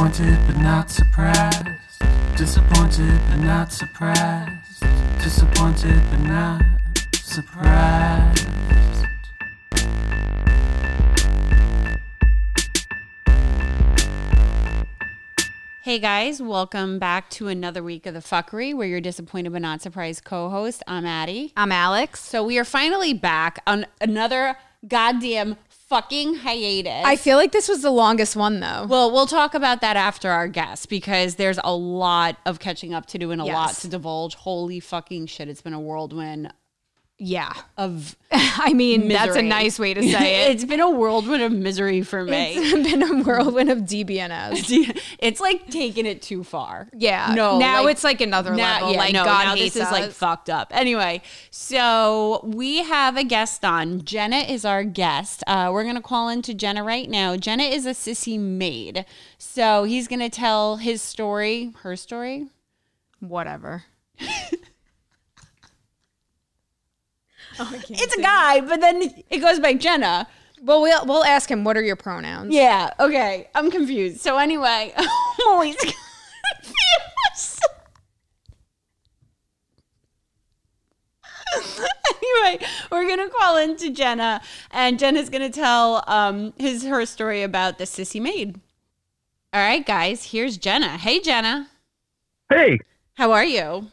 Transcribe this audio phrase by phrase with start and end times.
[0.00, 1.66] Disappointed but not surprised.
[2.34, 4.82] Disappointed but not surprised.
[5.22, 6.62] Disappointed but not
[7.12, 8.46] surprised.
[15.82, 19.82] Hey guys, welcome back to another week of the fuckery where you're disappointed but not
[19.82, 20.82] surprised co-host.
[20.86, 21.52] I'm Addie.
[21.58, 22.20] I'm Alex.
[22.20, 24.56] So we are finally back on another
[24.88, 25.56] goddamn
[25.90, 27.02] fucking hiatus.
[27.04, 28.86] I feel like this was the longest one though.
[28.88, 33.06] well, we'll talk about that after our guest because there's a lot of catching up
[33.06, 34.36] to do and a lot to divulge.
[34.36, 36.52] Holy fucking shit, it's been a whirlwind
[37.20, 37.52] yeah.
[37.76, 40.52] of I mean, that's a nice way to say it.
[40.52, 42.54] it's been a whirlwind of misery for me.
[42.56, 44.98] it's been a whirlwind of DBNS.
[45.18, 46.88] it's like taking it too far.
[46.94, 47.32] Yeah.
[47.36, 47.58] No.
[47.58, 48.92] Now like- it's like another now- level.
[48.92, 50.68] yeah, like no, God now hates this is like fucked up.
[50.74, 51.20] Anyway,
[51.50, 54.02] so we have a guest on.
[54.04, 55.44] Jenna is our guest.
[55.46, 57.36] Uh, we're gonna call into Jenna right now.
[57.36, 59.04] Jenna is a sissy maid,
[59.38, 62.46] so he's gonna tell his story, her story.
[63.20, 63.84] Whatever.
[67.88, 70.26] It's a guy, but then it goes by Jenna.
[70.62, 71.64] Well, we'll we'll ask him.
[71.64, 72.54] What are your pronouns?
[72.54, 72.90] Yeah.
[73.00, 73.48] Okay.
[73.54, 74.20] I'm confused.
[74.20, 75.08] So anyway, I'm
[75.46, 75.96] always confused.
[82.22, 87.78] anyway, we're gonna call into Jenna, and Jenna's gonna tell um his her story about
[87.78, 88.60] the sissy maid.
[89.52, 90.30] All right, guys.
[90.30, 90.96] Here's Jenna.
[90.96, 91.68] Hey, Jenna.
[92.50, 92.78] Hey,
[93.14, 93.88] How are you?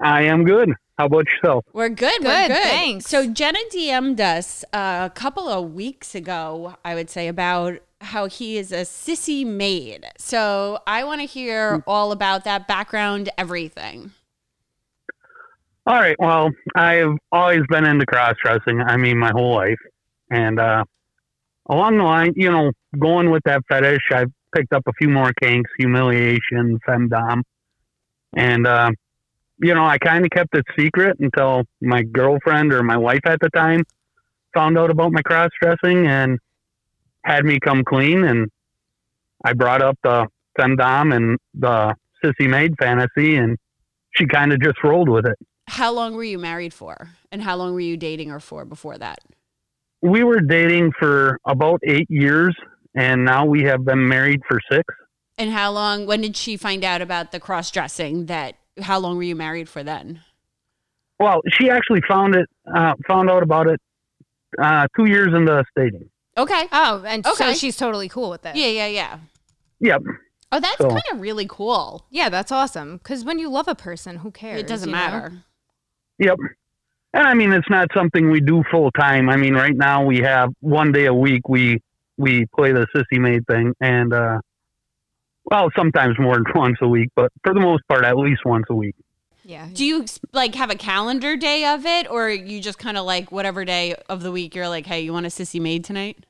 [0.00, 0.72] I am good.
[0.98, 1.64] How about yourself?
[1.72, 2.12] We're good.
[2.20, 2.62] we're Good, good.
[2.62, 3.06] thanks.
[3.06, 8.26] So Jenna DM'd us uh, a couple of weeks ago, I would say, about how
[8.26, 10.06] he is a sissy maid.
[10.18, 14.10] So I want to hear all about that background, everything.
[15.86, 16.16] All right.
[16.18, 18.80] Well, I've always been into cross dressing.
[18.82, 19.78] I mean, my whole life,
[20.30, 20.84] and uh,
[21.70, 25.32] along the line, you know, going with that fetish, I've picked up a few more
[25.40, 27.42] kinks, humiliation, femdom,
[28.36, 28.90] and uh,
[29.60, 33.40] you know, I kind of kept it secret until my girlfriend or my wife at
[33.40, 33.84] the time
[34.54, 36.38] found out about my cross dressing and
[37.24, 38.48] had me come clean, and
[39.44, 40.26] I brought up the
[40.58, 43.56] femdom and the sissy maid fantasy, and
[44.14, 45.36] she kind of just rolled with it.
[45.68, 47.10] How long were you married for?
[47.30, 49.18] And how long were you dating her for before that?
[50.02, 52.54] we were dating for about eight years
[52.94, 54.84] and now we have been married for six
[55.36, 58.26] And how long, when did she find out about the cross dressing?
[58.26, 60.20] That, how long were you married for then?
[61.20, 63.80] well she actually found it uh, found out about it
[64.62, 66.68] uh, two years into us dating Okay.
[66.70, 68.54] Oh, and so she's totally cool with it.
[68.54, 69.18] Yeah, yeah, yeah.
[69.80, 70.02] yep
[70.52, 72.06] Oh, that's So- kind of really cool.
[72.10, 72.98] Yeah, that's awesome.
[72.98, 74.60] Because when you love a person, who cares?
[74.60, 75.00] It doesn't you know?
[75.00, 75.32] matter.
[76.18, 76.38] yep
[77.14, 80.18] and i mean it's not something we do full time i mean right now we
[80.18, 81.80] have one day a week we
[82.18, 84.38] we play the sissy maid thing and uh
[85.50, 88.64] well sometimes more than once a week but for the most part at least once
[88.70, 88.94] a week
[89.48, 89.66] Yeah.
[89.72, 90.04] Do you
[90.34, 93.94] like have a calendar day of it, or you just kind of like whatever day
[94.10, 96.26] of the week you're like, hey, you want a sissy maid tonight?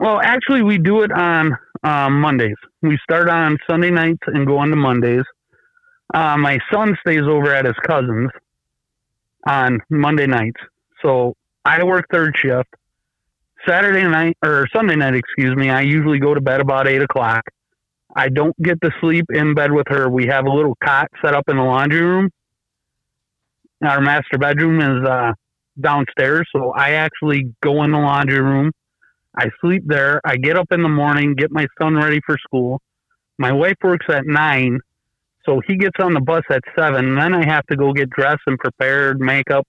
[0.00, 2.56] Well, actually, we do it on um, Mondays.
[2.82, 5.22] We start on Sunday nights and go on to Mondays.
[6.12, 8.30] Uh, my son stays over at his cousin's
[9.46, 10.60] on Monday nights.
[11.02, 12.74] So I work third shift.
[13.68, 17.42] Saturday night or Sunday night, excuse me, I usually go to bed about eight o'clock.
[18.14, 20.08] I don't get to sleep in bed with her.
[20.08, 22.30] We have a little cot set up in the laundry room.
[23.84, 25.32] Our master bedroom is uh,
[25.80, 28.72] downstairs, so I actually go in the laundry room.
[29.36, 30.20] I sleep there.
[30.24, 32.80] I get up in the morning, get my son ready for school.
[33.38, 34.80] My wife works at nine,
[35.46, 37.14] so he gets on the bus at seven.
[37.14, 39.66] Then I have to go get dressed and prepared, makeup,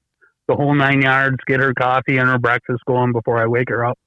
[0.48, 3.86] the whole nine yards, get her coffee and her breakfast going before I wake her
[3.86, 3.98] up.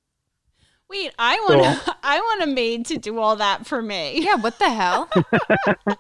[0.91, 4.21] Wait, I want I want a maid to do all that for me.
[4.25, 5.09] Yeah, what the hell?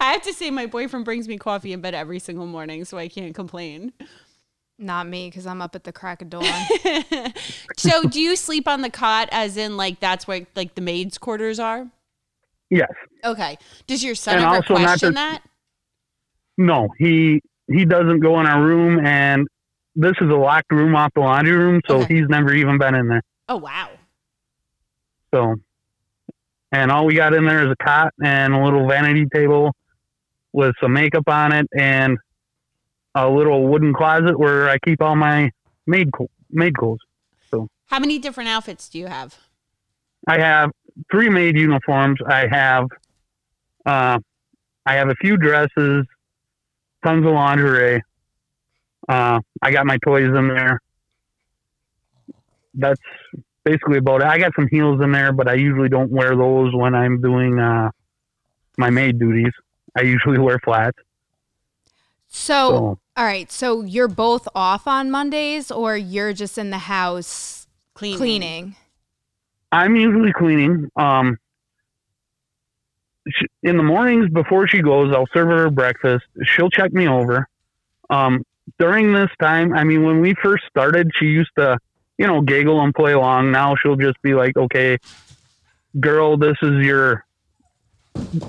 [0.00, 2.96] I have to say, my boyfriend brings me coffee in bed every single morning, so
[2.96, 3.92] I can't complain.
[4.78, 6.44] Not me, because I'm up at the crack of dawn.
[7.76, 11.18] so, do you sleep on the cot, as in like that's where like the maids'
[11.18, 11.86] quarters are?
[12.70, 12.90] Yes.
[13.24, 13.56] Okay.
[13.86, 15.42] Does your son And ever also question to- that?
[16.56, 19.46] No, he he doesn't go in our room, and
[19.96, 22.14] this is a locked room off the laundry room, so Okay.
[22.14, 23.22] he's never even been in there.
[23.48, 23.90] Oh wow.
[25.32, 25.56] So,
[26.72, 29.74] and all we got in there is a cot and a little vanity table
[30.52, 32.16] with some makeup on it and
[33.14, 35.50] a little wooden closet where I keep all my
[35.86, 37.00] maid co- maid clothes.
[37.50, 39.36] So, how many different outfits do you have?
[40.26, 40.70] I have
[41.10, 42.18] three maid uniforms.
[42.26, 42.86] I have,
[43.84, 44.18] uh,
[44.86, 46.06] I have a few dresses,
[47.04, 48.02] tons of lingerie.
[49.08, 50.80] Uh, I got my toys in there.
[52.74, 53.00] That's
[53.64, 54.26] basically about it.
[54.26, 57.58] I got some heels in there, but I usually don't wear those when I'm doing
[57.58, 57.90] uh,
[58.76, 59.52] my maid duties.
[59.96, 60.98] I usually wear flats.
[62.28, 63.50] So, So- all right.
[63.52, 68.18] So you're both off on Mondays, or you're just in the house Cleaning.
[68.18, 68.76] cleaning?
[69.70, 70.90] I'm usually cleaning.
[70.96, 71.38] Um,
[73.28, 76.24] sh in the mornings before she goes, I'll serve her breakfast.
[76.44, 77.48] She'll check me over.
[78.10, 78.44] Um,
[78.78, 81.78] during this time, I mean, when we first started, she used to,
[82.18, 83.50] you know, giggle and play along.
[83.50, 84.98] Now she'll just be like, okay,
[85.98, 87.24] girl, this is your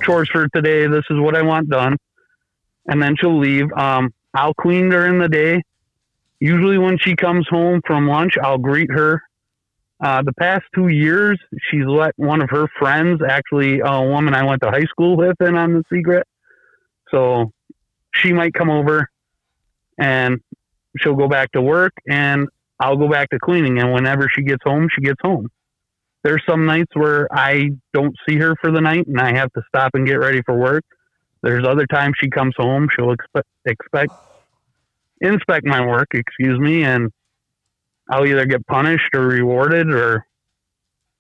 [0.04, 0.88] chores for today.
[0.88, 1.98] This is what I want done.
[2.88, 3.72] And then she'll leave.
[3.74, 5.64] Um, I'll clean during the day.
[6.40, 9.22] Usually when she comes home from lunch, I'll greet her
[10.04, 11.40] uh, the past two years,
[11.70, 15.36] she's let one of her friends, actually a woman I went to high school with,
[15.40, 16.28] in on the secret.
[17.12, 17.52] So
[18.14, 19.10] she might come over
[19.98, 20.42] and
[20.98, 22.48] she'll go back to work and
[22.80, 23.80] I'll go back to cleaning.
[23.80, 25.50] And whenever she gets home, she gets home.
[26.24, 29.62] There's some nights where I don't see her for the night and I have to
[29.68, 30.84] stop and get ready for work.
[31.44, 34.12] There's other times she comes home, she'll expect, expect,
[35.22, 37.12] inspect my work, excuse me, and
[38.10, 40.26] I'll either get punished or rewarded or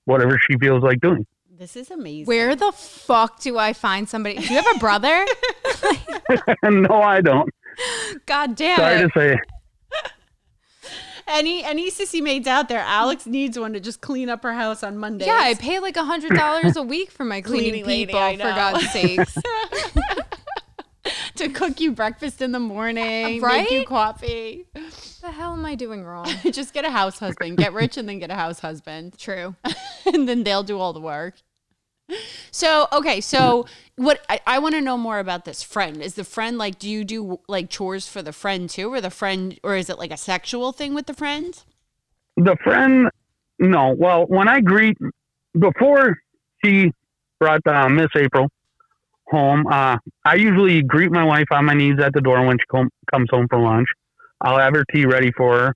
[0.05, 1.27] whatever she feels like doing.
[1.57, 2.25] This is amazing.
[2.25, 4.37] Where the fuck do I find somebody?
[4.37, 5.25] Do you have a brother?
[6.63, 7.49] no, I don't.
[8.25, 9.01] God damn Sorry it.
[9.01, 9.37] to say.
[11.27, 12.79] Any any sissy maids out there?
[12.79, 15.27] Alex needs one to just clean up her house on Mondays.
[15.27, 18.19] Yeah, I pay like a hundred dollars a week for my cleaning, Cleaning lady, people.
[18.21, 18.43] I For.
[18.43, 19.37] God's sakes,
[21.35, 23.69] to cook you breakfast in the morning, make Right?
[23.71, 24.65] you coffee.
[24.73, 26.27] the hell am I doing wrong?
[26.51, 27.57] just get a house husband.
[27.57, 29.17] Get rich and then get a house husband.
[29.17, 29.55] True.
[30.05, 31.35] and then they'll do all the work.
[32.51, 33.65] So okay, so
[33.97, 36.01] what I, I want to know more about this friend.
[36.01, 36.79] Is the friend like?
[36.79, 39.99] Do you do like chores for the friend too, or the friend, or is it
[39.99, 41.61] like a sexual thing with the friend?
[42.37, 43.09] The friend,
[43.59, 43.95] no.
[43.97, 44.97] Well, when I greet,
[45.57, 46.17] before
[46.63, 46.91] she
[47.39, 48.49] brought uh, Miss April
[49.27, 52.65] home, uh, I usually greet my wife on my knees at the door when she
[52.71, 53.87] com- comes home from lunch.
[54.41, 55.75] I'll have her tea ready for her.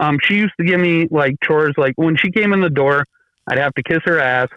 [0.00, 3.04] Um, she used to give me like chores, like when she came in the door,
[3.46, 4.48] I'd have to kiss her ass,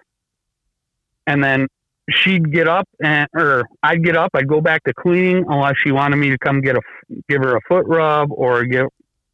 [1.27, 1.68] and then
[2.09, 5.91] she'd get up and or I'd get up, I'd go back to cleaning unless she
[5.91, 6.81] wanted me to come get a
[7.29, 8.88] give her a foot rub or give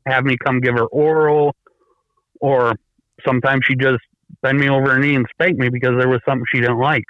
[0.06, 1.56] have me come give her oral,
[2.40, 2.74] or
[3.26, 4.00] sometimes she'd just
[4.42, 7.04] bend me over her knee and spank me because there was something she didn't like.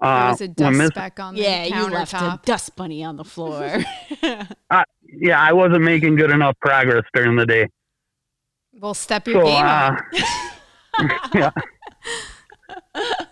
[0.00, 3.04] There Uh, was a dust Miss- speck on Yeah, the you left a dust bunny
[3.04, 3.78] on the floor.
[4.22, 7.68] yeah, I wasn't making good enough progress during the day.
[8.80, 9.96] Well, step your So, game uh,
[10.98, 11.34] up.
[11.34, 11.50] yeah.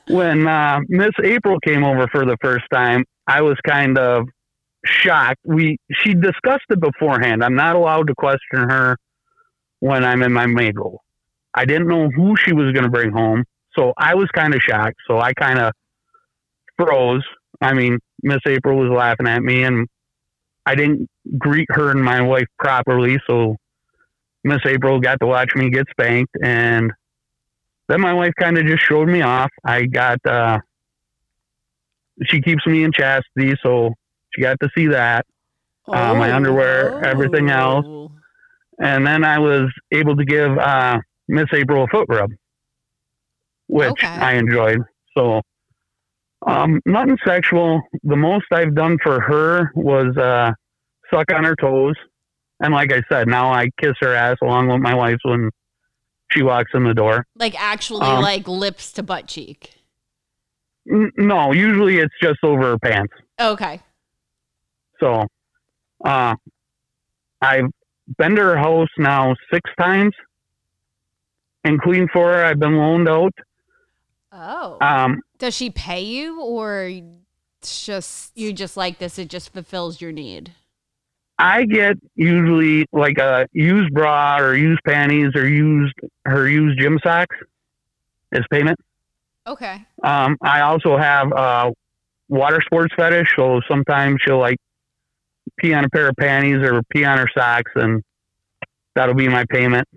[0.09, 4.25] When uh, Miss April came over for the first time, I was kind of
[4.85, 5.41] shocked.
[5.45, 7.45] We she discussed it beforehand.
[7.45, 8.97] I'm not allowed to question her
[9.81, 11.01] when I'm in my maid role.
[11.55, 13.45] I didn't know who she was going to bring home,
[13.77, 14.97] so I was kind of shocked.
[15.07, 15.73] So I kind of
[16.79, 17.25] froze.
[17.61, 19.87] I mean, Miss April was laughing at me, and
[20.67, 21.09] I didn't
[21.39, 23.19] greet her and my wife properly.
[23.29, 23.57] So
[24.45, 26.93] Miss April got to watch me get spanked, and
[27.93, 29.51] then my wife kind of just showed me off.
[29.67, 30.59] I got, uh,
[32.25, 33.93] she keeps me in chastity, so
[34.35, 35.27] she got to see that.
[35.87, 37.85] Uh, my underwear, everything else.
[37.87, 38.11] Oh.
[38.81, 42.31] And then I was able to give uh, Miss April a foot rub,
[43.67, 44.07] which Okay.
[44.07, 44.79] I enjoyed.
[45.17, 45.43] So,
[46.47, 47.83] um, nothing sexual.
[48.05, 50.53] The most I've done for her was uh,
[51.13, 51.95] suck on her toes.
[52.61, 55.51] And like I said, now I kiss her ass along with my wife's when
[56.33, 57.27] she walks in the door.
[57.37, 59.75] Like actually, Um, like lips to butt cheek.
[60.91, 63.13] N- no, usually it's just over her pants.
[63.41, 63.81] Okay.
[65.01, 65.27] So,
[66.05, 66.35] uh,
[67.41, 67.71] I've
[68.19, 70.13] been to her house now six times
[71.65, 72.45] and cleaned for her.
[72.45, 73.35] I've been loaned out.
[74.33, 74.79] Oh.
[74.81, 76.91] Um, Does she pay you, or
[77.59, 79.19] it's just you just like this.
[79.19, 80.53] It just fulfills your need.
[81.43, 85.93] I get usually like a used bra or used panties or used
[86.25, 87.35] her used gym socks
[88.33, 88.79] as payment.
[89.47, 89.85] okay?
[90.05, 91.73] Um, I also have a
[92.29, 94.57] water sports fetish, so sometimes she'll like
[95.59, 98.03] pee on a pair of panties or pee on her socks, and
[98.95, 99.89] that'll be my payment.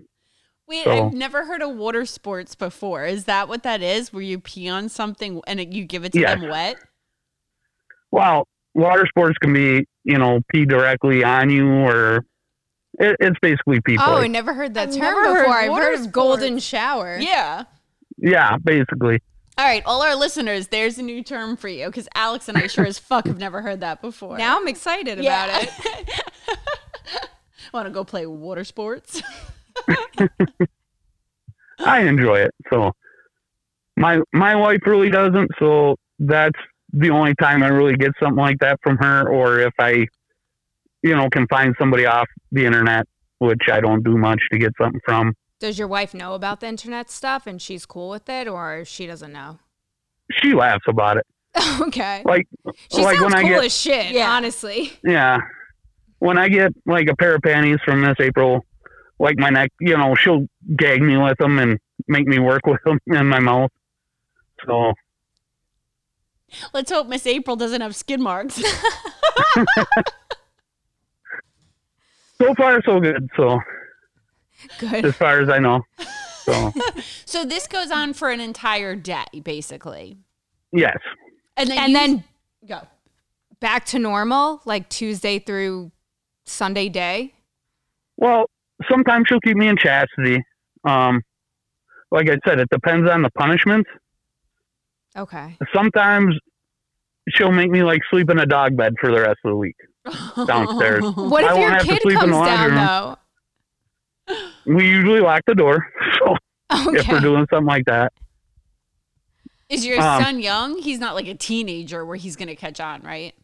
[0.66, 3.04] Wait, So- I've never heard of water sports before.
[3.04, 4.12] Is that what that is?
[4.12, 6.40] Where you pee on something and you give it to Yes.
[6.40, 6.76] them wet?
[8.10, 12.24] Well, water sports can be, you know, pee directly on you, or
[12.98, 15.54] it, it's basically pee Oh, I never heard that I've term never heard before.
[15.56, 17.18] I've heard of golden shower.
[17.18, 17.64] Yeah.
[18.18, 19.20] Yeah, basically.
[19.58, 22.66] All right, all our listeners, there's a new term for you because Alex and I
[22.66, 24.36] sure as fuck have never heard that before.
[24.36, 25.44] Now I'm excited Yeah.
[25.46, 26.24] about it.
[27.72, 29.22] Want to go play water sports?
[31.78, 32.54] I enjoy it.
[32.70, 32.92] So
[33.96, 35.50] my my wife really doesn't.
[35.58, 36.58] So that's
[36.92, 40.06] the only time I really get something like that from her, or if I,
[41.02, 43.06] you know, can find somebody off the internet,
[43.38, 45.34] which I don't do much to get something from.
[45.58, 49.06] Does your wife know about the internet stuff and she's cool with it, or she
[49.06, 49.58] doesn't know?
[50.30, 51.26] She laughs about it.
[51.80, 52.22] okay.
[52.24, 52.46] Like
[52.92, 54.30] She like sounds when I cool get as shit, Yeah.
[54.30, 54.92] honestly.
[55.04, 55.38] yeah,
[56.18, 58.64] when I get like a pair of panties from Miss April,
[59.18, 61.78] like my neck, you know, she'll gag me with them and
[62.08, 63.70] make me work with them in my mouth.
[64.66, 64.92] So
[66.72, 68.54] Let's hope Miss April doesn't have skin marks.
[72.40, 73.28] so far so good.
[73.36, 73.60] So
[74.78, 75.04] Good.
[75.04, 75.82] as far as I know.
[76.44, 76.72] So
[77.24, 80.18] so this goes on for an entire day, basically.
[80.72, 80.96] yes.
[81.56, 82.24] And then And you- then
[82.68, 82.80] go.
[83.60, 85.90] back to normal, like Tuesday through
[86.44, 87.32] Sunday day.
[88.18, 88.48] Well,
[88.90, 90.42] sometimes she'll keep me in chastity.
[90.84, 91.22] Um,
[92.10, 93.88] like I said, it depends on the punishments.
[95.16, 95.56] Okay.
[95.74, 96.34] Sometimes
[97.30, 99.76] she'll make me like sleep in a dog bed for the rest of the week
[100.46, 101.02] downstairs.
[101.02, 102.74] What if won't your kid comes down room.
[102.76, 103.16] though?
[104.66, 105.86] We usually lock the door.
[106.68, 108.12] So if we're doing something like that,
[109.68, 110.78] Is your Um, son young?
[110.82, 113.34] He's not like a teenager where he's going to catch on, right?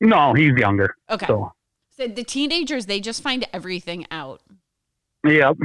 [0.00, 0.94] no, he's younger.
[1.08, 1.26] Okay.
[1.26, 1.52] So
[1.90, 4.42] So the teenagers, they just find everything out.
[5.26, 5.56] yep,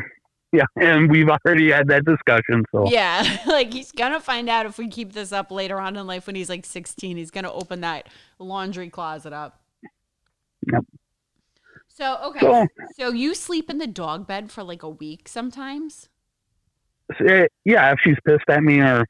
[0.53, 2.63] yeah, and we've already had that discussion.
[2.72, 3.38] So Yeah.
[3.48, 6.27] like he's going to find out if we keep this up later on in life
[6.27, 7.17] when he's like 16.
[7.17, 8.08] He's going to open that
[8.39, 9.62] laundry closet up.
[10.72, 10.84] Yep.
[11.88, 12.39] So, okay.
[12.39, 12.67] So-
[12.98, 16.10] So you sleep in the dog bed for like a week sometimes?
[17.27, 19.05] eh, yeah, if she's pissed at me or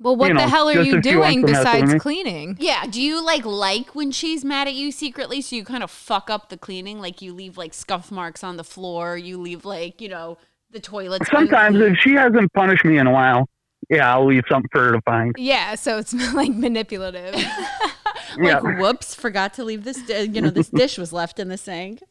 [0.00, 1.72] Well, what you the know, hell are you if she wants doing to mess with
[1.88, 2.56] besides cleaning?
[2.60, 2.86] Yeah.
[2.86, 5.40] Do you like like when she's mad at you secretly?
[5.42, 8.56] So you kind of fuck up the cleaning, like you leave like scuff marks on
[8.56, 9.16] the floor.
[9.16, 10.38] You leave like you know
[10.70, 11.28] the toilets.
[11.30, 13.48] sometimes if she hasn't punished me in a while,
[13.90, 15.34] yeah, I'll leave something for her to find.
[15.36, 17.34] Yeah, so it's like manipulative.
[17.34, 17.44] like
[18.38, 18.60] Yeah.
[18.78, 20.00] whoops, forgot to leave this.
[20.02, 22.02] di- You know this dish was left in the sink.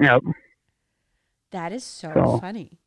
[0.00, 0.22] Yep.
[1.52, 2.78] That is so So- funny.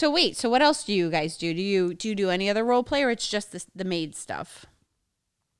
[0.00, 1.52] So wait, so what else do you guys do?
[1.52, 4.16] Do you do you do any other role play, or it's just this, the maid
[4.16, 4.64] stuff?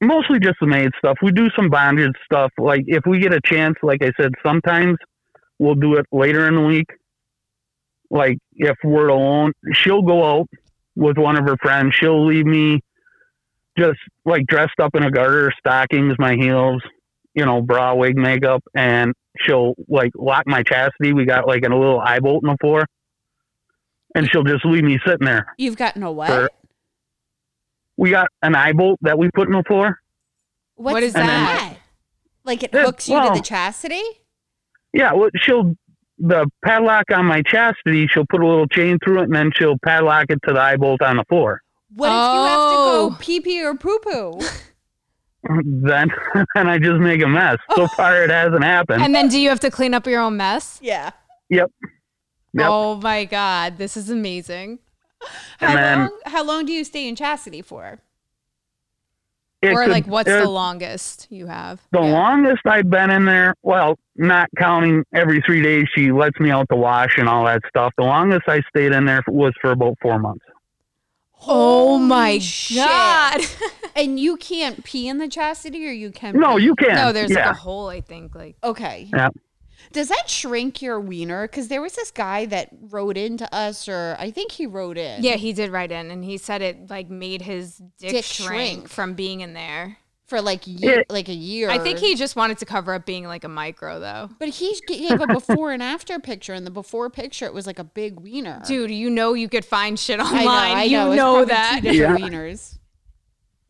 [0.01, 1.19] mostly just the maid stuff.
[1.23, 2.51] We do some bondage stuff.
[2.57, 4.97] Like if we get a chance, like I said, sometimes
[5.59, 6.87] we'll do it later in the week.
[8.11, 10.49] Like if we're alone, she'll go out
[10.97, 11.95] with one of her friends.
[11.95, 12.81] She'll leave me
[13.79, 16.81] just like dressed up in a garter, stockings, my heels,
[17.35, 21.13] you know, bra, wig, makeup, and she'll like lock my chastity.
[21.13, 22.87] We got like a little eye bolt in the floor.
[24.15, 25.55] And she'll just leave me sitting there.
[25.59, 26.29] You've gotten a what?
[26.29, 26.51] For-
[27.97, 30.01] We got an eye bolt that we put in the floor.
[30.75, 31.75] What's What is And then- that?
[32.45, 34.03] Like it Yeah, hooks you to the chastity?
[34.93, 35.77] Yeah, well, she'll
[36.19, 38.07] the padlock on my chastity.
[38.09, 40.77] She'll put a little chain through it, and then she'll padlock it to the eye
[40.77, 41.61] bolt on the floor.
[41.95, 42.45] What if you Oh.
[42.45, 43.17] have to go oh.
[43.21, 44.41] pee pee or poo poo?
[45.43, 46.11] Then,
[46.55, 47.57] then I just make a mess.
[47.75, 49.03] So far, it hasn't happened.
[49.03, 50.79] And then do you have to clean up your own mess?
[50.83, 51.13] Yeah.
[51.49, 51.71] yep.
[52.53, 52.67] Yep.
[52.69, 54.79] Oh my god, this is amazing.
[55.59, 56.21] How then- long?
[56.27, 58.01] How long do you stay in chastity for?
[59.63, 61.81] Or could- like what's it- the longest you have?
[61.93, 62.13] the yeah.
[62.13, 63.55] longest I've been in there?
[63.63, 67.61] Well, not counting every three days she lets me out to wash and all that
[67.69, 67.93] stuff.
[67.99, 70.45] The longest I stayed in there was for about four months.
[71.47, 72.77] Oh my Holy shit.
[72.79, 73.41] god.
[73.97, 76.39] And you can't pee in the chastity, or you can?
[76.39, 76.63] No, pee?
[76.63, 76.95] you can.
[76.95, 77.49] no, there's yeah.
[77.49, 78.37] like a hole, I think.
[78.37, 79.09] Like Okay.
[79.13, 79.31] Yeah.
[79.93, 81.47] Does that shrink your wiener?
[81.47, 85.23] Because there was this guy that wrote into us, or I think he wrote in.
[85.25, 88.51] Yeah, he did write in and he said it like made his dick, Dick shrink,
[88.51, 88.89] shrink.
[88.89, 89.97] from being in there.
[90.27, 91.03] For like year, Yeah.
[91.09, 91.69] like a year.
[91.71, 94.31] I think he just wanted to cover up being like a micro though.
[94.39, 97.81] But he gave a before and after picture, and the before picture it was like
[97.81, 98.63] a big wiener.
[98.65, 100.45] Dude, you know you could find shit I online.
[100.45, 101.81] know, I you know, it's know probably that.
[101.83, 102.79] Two different wieners.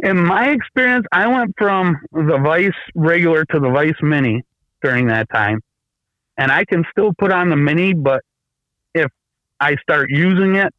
[0.01, 4.43] In my experience, I went from the Vice regular to the Vice Mini
[4.83, 5.61] during that time.
[6.41, 8.23] And I can still put on the Mini, but
[8.95, 9.11] if
[9.61, 10.73] I start using it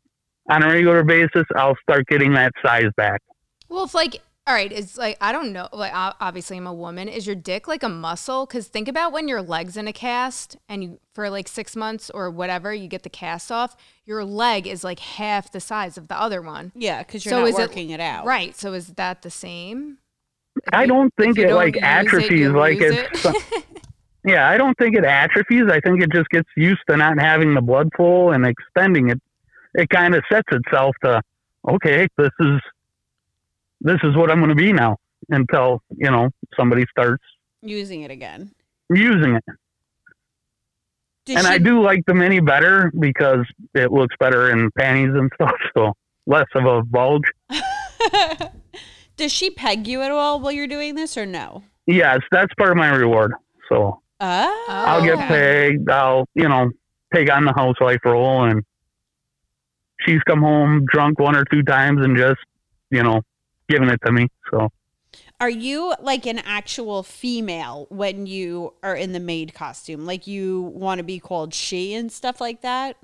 [0.49, 3.21] on a regular basis, I'll start getting that size back.
[3.69, 5.69] Well, if like, all right, it's like I don't know.
[5.71, 7.07] Like, obviously, I'm a woman.
[7.07, 8.47] Is your dick like a muscle?
[8.47, 12.09] Because think about when your leg's in a cast, and you for like six months
[12.09, 13.77] or whatever, you get the cast off.
[14.03, 16.71] Your leg is like half the size of the other one.
[16.73, 18.25] Yeah, because you're So not is it- working it, out.
[18.25, 18.55] Right.
[18.57, 19.99] So is that the same?
[20.55, 23.25] If I don't if think you it don't like use it, atrophies like lose it's.
[24.25, 25.63] yeah, I don't think it atrophies.
[25.69, 29.21] I think it just gets used to not having the blood flow and extending it.
[29.73, 31.21] It kind of sets itself to,
[31.69, 32.59] okay, this is
[33.79, 34.97] this is what I'm going to be now
[35.29, 37.23] until you know somebody starts
[37.63, 38.51] Using it again.
[38.93, 39.43] using it.
[41.25, 45.11] Does and she, I do like the mini better because it looks better in panties
[45.13, 45.53] and stuff.
[45.77, 45.93] So
[46.25, 47.23] less of a bulge.
[49.17, 51.63] Does she peg you at all while you're doing this or no?
[51.85, 53.33] Yes, that's part of my reward.
[53.69, 54.65] So Oh.
[54.69, 55.27] I'll get Okay.
[55.27, 55.89] pegged.
[55.89, 56.69] I'll, you know,
[57.13, 58.63] take on the housewife role, and
[60.01, 62.39] she's come home drunk one or two times and just,
[62.91, 63.21] you know,
[63.67, 64.27] giving it to me.
[64.51, 64.69] So
[65.39, 70.05] Are you like an actual female when you are in the maid costume?
[70.05, 72.97] Like you want to be called she and stuff like that?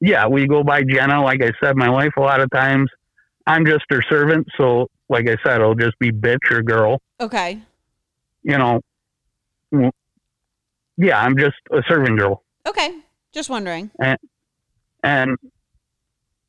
[0.00, 1.22] yeah, we go by Jenna.
[1.22, 2.90] Like I said, my wife a lot of times.
[3.46, 7.00] I'm just her servant, so like I said, it'll just be bitch or girl.
[7.20, 7.60] Okay.
[8.42, 8.80] You know,
[10.96, 12.42] yeah, I'm just a serving girl.
[12.66, 12.98] Okay.
[13.32, 13.90] Just wondering.
[15.02, 15.36] And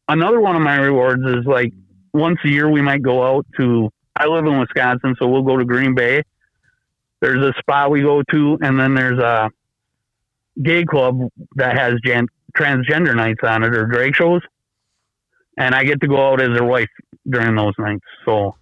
[0.08, 1.74] another one of my rewards is like
[2.14, 3.90] once a year we might go out to.
[4.16, 6.24] I live in Wisconsin, so we'll go to Green Bay.
[7.22, 9.50] There's a spot we go to, and then there's a
[10.64, 11.20] gay club
[11.56, 12.28] that has gen-
[12.58, 14.42] transgender nights on it or drag shows,
[15.58, 16.90] and I get to go out as their wife
[17.30, 18.06] during those nights.
[18.26, 18.56] So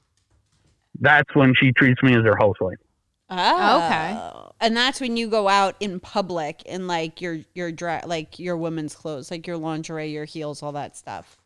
[1.00, 2.80] that's when she treats me as her housewife.
[3.30, 3.78] Oh.
[3.86, 4.52] Okay.
[4.62, 8.56] And that's when you go out in public in like your your dra- like your
[8.56, 11.38] women's clothes, like your lingerie, your heels, all that stuff.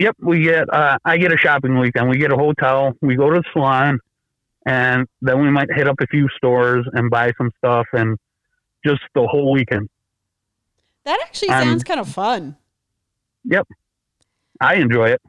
[0.00, 0.72] Yep, we get.
[0.72, 2.08] Uh, I get a shopping weekend.
[2.08, 2.92] We get a hotel.
[3.00, 3.98] We go to the salon,
[4.66, 8.16] and then we might hit up a few stores and buy some stuff, and
[8.86, 9.88] just the whole weekend.
[11.04, 12.56] That actually Um, sounds kind of fun.
[13.44, 13.66] Yep,
[14.60, 15.22] I enjoy it,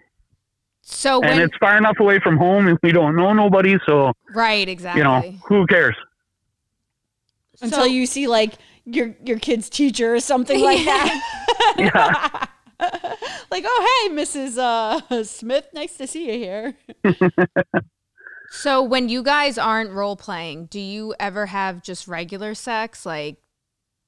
[0.92, 4.68] So and it's far enough away from home, and we don't know nobody, so right,
[4.68, 5.00] exactly.
[5.00, 5.96] you know who cares.
[7.62, 8.54] Until So- you see like
[8.86, 11.26] your your kid's teacher or something like that.
[11.78, 12.46] Yeah.
[13.52, 14.58] like, oh hey, Mrs.
[14.58, 16.76] Uh, Smith, nice to see you here.
[18.52, 23.38] So when you guys aren't role playing, do you ever have just regular sex, like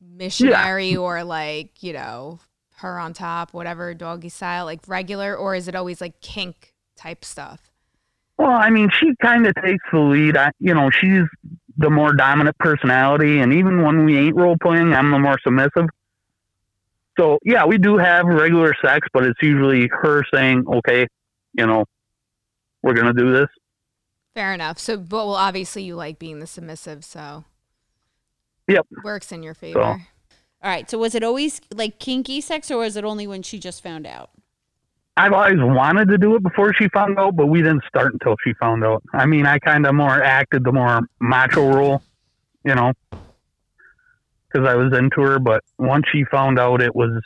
[0.01, 2.39] missionary or like you know
[2.77, 6.70] her on top, whatever doggy style, like regular, or is it always like kink
[7.01, 7.71] type stuff?
[8.37, 10.37] Well, I mean, she kind of takes the lead.
[10.37, 11.23] I, you know, she's
[11.77, 15.89] the more dominant personality, and even when we ain't role playing, I'm the more submissive.
[17.19, 21.07] So yeah, we do have regular sex, but it's usually her saying, "Okay,
[21.53, 21.85] you know,
[22.81, 23.47] we're gonna do this."
[24.33, 24.79] Fair enough.
[24.79, 27.43] So, but well, obviously you like being the submissive, so
[28.67, 28.87] Yep.
[29.03, 29.79] works in your favor.
[30.63, 30.89] All right.
[30.89, 34.07] So was it always like kinky sex, or was it only when she just found
[34.07, 34.29] out?
[35.21, 38.35] I've always wanted to do it before she found out, but we didn't start until
[38.43, 39.03] she found out.
[39.13, 42.01] I mean, I kind of more acted the more macho role,
[42.65, 42.91] you know,
[44.51, 45.37] because I was into her.
[45.37, 47.21] But once she found out, it was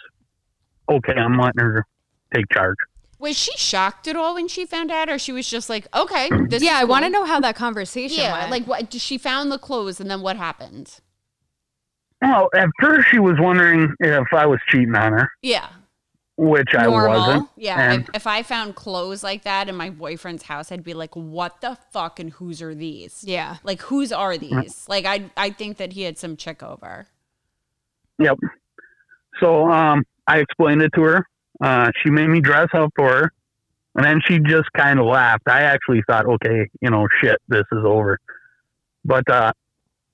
[0.91, 1.13] okay.
[1.13, 1.85] I'm letting her
[2.33, 2.75] take charge.
[3.17, 6.29] Was she shocked at all when she found out, or she was just like, okay,
[6.49, 8.51] this yeah, is I want to know how that conversation Yeah, went.
[8.51, 8.93] like what?
[8.93, 10.99] She found the clothes, and then what happened?
[12.21, 15.67] Well, at first she was wondering if I was cheating on her, Yeah,
[16.37, 17.19] which I Normal.
[17.19, 17.49] wasn't.
[17.55, 17.91] yeah.
[17.93, 21.15] And- if, if I found clothes like that in my boyfriend's house, I'd be like,
[21.15, 23.23] what the fuck and whose are these?
[23.25, 23.57] yeah.
[23.63, 24.85] Like whose are these?
[24.89, 27.07] Like I I think that he had some chick over.
[28.19, 28.37] Yep.
[29.39, 31.27] So um, I explained it to her.
[31.61, 33.33] Uh, she made me dress up for her,
[33.95, 35.43] and then she just kind of laughed.
[35.47, 38.19] I actually thought, okay, you know, shit, this is over.
[39.05, 39.51] But uh,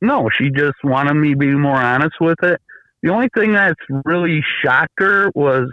[0.02, 2.60] no, she just wanted me to be more honest with it.
[3.04, 5.70] The only thing that's really shocked her was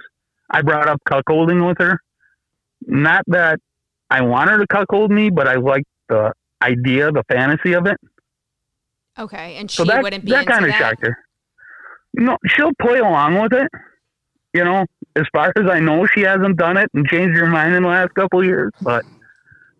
[0.51, 2.01] I brought up cuckolding with her.
[2.87, 3.61] Not that
[4.11, 6.33] I want her to cuckold me, but I like the
[6.63, 7.99] idea, the fantasy of it.
[9.19, 10.79] Okay, and she So that wouldn't be that into kind of that.
[10.79, 11.19] shocked her.
[12.15, 13.69] No, she'll play along with it.
[14.55, 17.75] You know, as far as I know, she hasn't done it and changed her mind
[17.75, 18.73] in the last couple of years.
[18.81, 19.05] But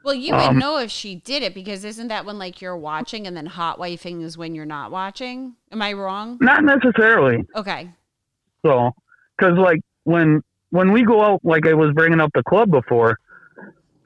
[0.05, 2.77] Well, you would Um, know if she did it because isn't that when like you're
[2.77, 5.55] watching and then hot wifing is when you're not watching?
[5.73, 6.37] Am I wrong?
[6.41, 7.45] not necessarily.
[7.57, 7.91] Okay.
[8.65, 8.91] So,
[9.39, 13.19] because like when when we go out, like I was bringing up the club before,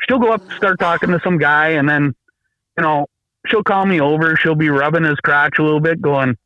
[0.06, 2.14] she'll go up, start talking to some guy, and then
[2.76, 3.06] you know
[3.46, 4.36] she'll call me over.
[4.36, 6.36] She'll be rubbing his crotch a little bit, going,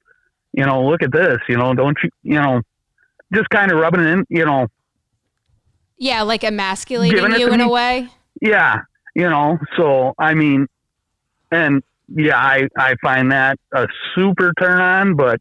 [0.52, 1.38] you know, look at this.
[1.48, 2.62] You know, don't you, you know,
[3.33, 4.24] just kind of rubbing it in.
[4.29, 4.66] You know,
[5.98, 8.09] Yeah, like emasculating you in a way.
[8.40, 8.81] Yeah,
[9.14, 10.66] you know, so I mean,
[11.50, 15.40] and yeah, I I find that a super turn on, but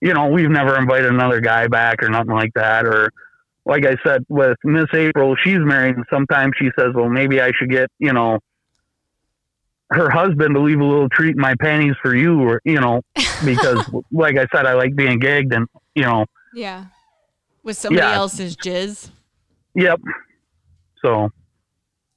[0.00, 2.86] you know, we've never invited another guy back or nothing like that.
[2.86, 3.12] Or
[3.66, 7.52] like I said with Miss April, she's married, and sometimes she says, well, maybe I
[7.58, 8.38] should get you know
[9.92, 13.02] her husband to leave a little treat in my panties for you, or you know,
[13.44, 16.86] because like I said, I like being gagged, and you know, Yeah.
[17.62, 18.14] With somebody Yeah.
[18.14, 19.10] else's jizz.
[19.74, 20.00] yep.
[21.04, 21.30] So,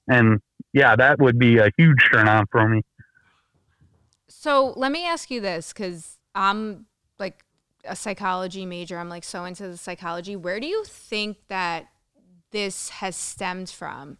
[0.07, 0.39] and
[0.73, 2.81] yeah, that would be a huge turn on for me.
[4.29, 6.85] So let me ask you this, because I'm
[7.19, 7.42] like,
[7.85, 8.97] a psychology major.
[8.97, 10.35] I'm like so into the psychology.
[10.35, 11.87] Where do you think that
[12.51, 14.17] this has stemmed from?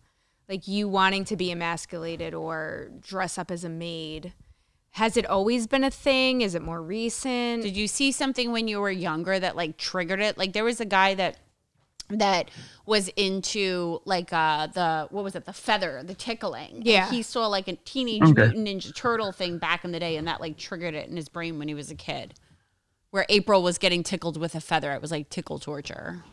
[0.50, 4.34] Like you wanting to be emasculated or dress up as a maid?
[4.92, 6.42] Has it always been a thing?
[6.42, 7.64] Is it more recent?
[7.64, 10.38] Did you see something when you were younger that like triggered it?
[10.38, 11.38] Like there was a guy that
[12.10, 12.52] that
[12.86, 17.10] was into like uh the what was it the feather the tickling And Yeah.
[17.10, 18.54] he saw like a teenage Okay.
[18.54, 21.30] mutant ninja turtle thing back in the day and that like triggered it in his
[21.30, 22.34] brain when he was a kid
[23.14, 26.24] where april was getting tickled with a feather it was like tickle torture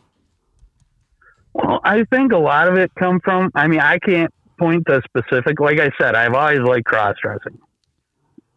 [1.53, 3.51] Well, I think a lot of it come from.
[3.55, 5.59] I mean, I can't point to specific.
[5.59, 7.59] Like I said, I've always liked cross dressing.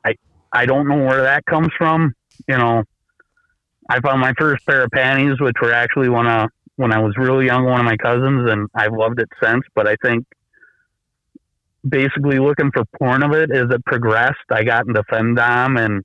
[0.06, 0.16] I
[0.52, 2.14] I don't know where that comes from.
[2.48, 2.84] You know,
[3.90, 7.00] I found my first pair of panties, which were actually one of uh, when I
[7.00, 9.64] was really young, one of my cousins, and I've loved it since.
[9.74, 10.26] But I think
[11.88, 16.04] basically looking for porn of it as it progressed, I got into femdom and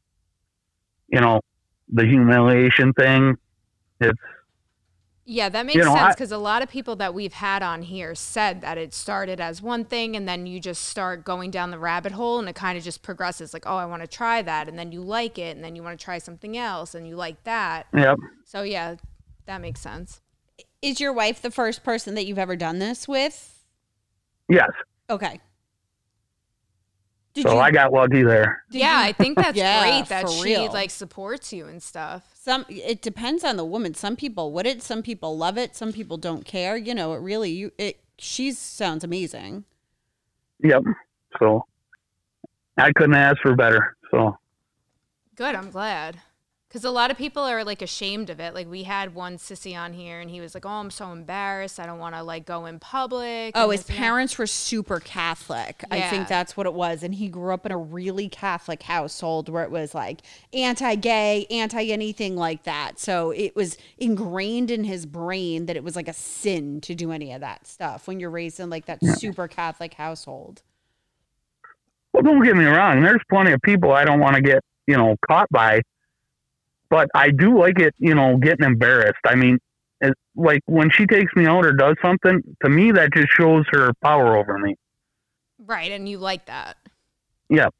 [1.09, 1.41] you know
[1.93, 3.37] the humiliation thing.
[4.01, 4.19] It's
[5.25, 7.83] Yeah, that makes You know, sense because a lot of people that we've had on
[7.83, 11.71] here said that it started as one thing and then you just start going down
[11.71, 14.41] the rabbit hole and it kind of just progresses like, oh, I want to try
[14.43, 14.69] that.
[14.69, 17.17] And then you like it and then you want to try something else and you
[17.17, 17.87] like that.
[17.95, 18.17] yep.
[18.45, 18.97] So, yeah,
[19.47, 20.21] that makes sense.
[20.81, 23.55] is your wife the first person that you've ever done this with
[24.49, 24.71] Yes.
[25.11, 25.41] okay
[27.35, 28.65] did So you I got lucky there.
[28.71, 30.69] yeah, I think that's Yeah, great that she real.
[30.69, 32.25] like supports you and stuff.
[32.35, 35.93] some it depends on the woman some people would it some people love it some
[35.93, 39.65] people don't care you know it really you it she sounds amazing
[40.63, 40.83] Yep.
[41.39, 41.65] So
[42.79, 43.97] I couldn't ask for better.
[44.11, 44.37] So
[45.37, 46.21] Good, I'm glad.
[46.69, 48.53] Because a lot of people are like ashamed of it.
[48.53, 51.81] Like we had one sissy on here, and he was like, "Oh, I'm so embarrassed.
[51.81, 55.01] I don't want to like go in public." Oh, his this and parents were super
[55.01, 55.83] Catholic.
[55.91, 57.03] I think that's what it was.
[57.03, 60.21] And he grew up in a really Catholic household where it was like
[60.53, 62.99] anti gay, anti anything like that.
[62.99, 67.13] So it was ingrained in his brain that it was like a sin to do
[67.13, 70.61] any of that stuff when you're raised in like that super Catholic household.
[72.13, 73.03] well, don't get me wrong.
[73.03, 75.81] There's plenty of people I don't want to get you know caught by,
[76.91, 77.95] but I do like it.
[77.99, 79.21] You know, getting embarrassed.
[79.27, 79.59] I mean,
[80.01, 83.65] it, like when she takes me out or does something to me, that just shows
[83.71, 84.77] her power over me.
[85.59, 86.77] right, and you like that.
[87.51, 87.75] Yep.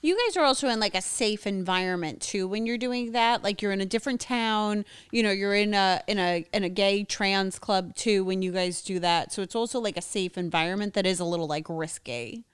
[0.00, 3.42] You guys are also in like a safe environment too when you're doing that.
[3.42, 6.68] Like you're in a different town, you know, you're in a in a in a
[6.68, 9.32] gay trans club too when you guys do that.
[9.32, 12.44] So it's also like a safe environment that is a little like risky.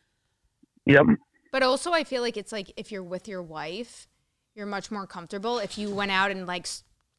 [0.87, 1.07] Yep.
[1.51, 4.07] But also, I feel like it's like if you're with your wife,
[4.55, 5.59] you're much more comfortable.
[5.59, 6.67] If you went out and like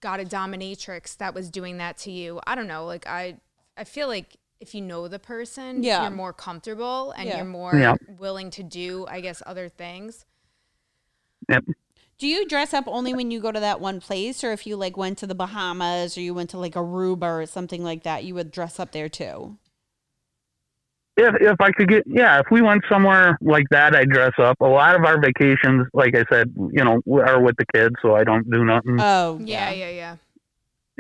[0.02, 2.86] got a dominatrix that was doing that to you, I don't know.
[2.86, 3.38] Like I,
[3.78, 6.04] I feel like if you know the person, Yeah.
[6.04, 7.38] you're more comfortable and Yeah.
[7.38, 7.96] you're more Yeah.
[8.20, 10.26] willing to do, I guess, other things.
[11.50, 11.66] Yep.
[12.20, 14.76] Do you dress up only when you go to that one place or if you
[14.76, 18.24] like went to the Bahamas or you went to like Aruba or something like that,
[18.24, 19.58] you would dress up there too?
[21.18, 24.58] If if I could get yeah, if we went somewhere like that, I'd dress up.
[24.62, 28.16] A lot of our vacations, like I said, you know, are with the kids, so
[28.16, 28.98] I don't do nothing.
[29.00, 30.16] Oh, Yeah, yeah, yeah.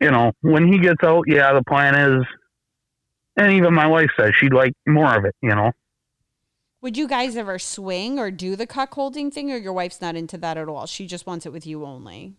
[0.02, 2.26] you know, when he gets out, yeah, the plan is,
[3.38, 5.72] and even my wife says she'd like more of it, you know.
[6.82, 10.38] Would you guys ever swing or do the cuckolding thing or your wife's not into
[10.40, 10.88] that at all?
[10.88, 12.34] She just wants it with you only.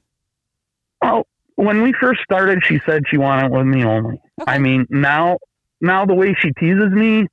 [1.00, 4.20] Well, when we first started, she said she wanted it with me only.
[4.40, 4.52] Okay.
[4.52, 5.38] I mean, now,
[5.80, 7.28] now the way she teases me,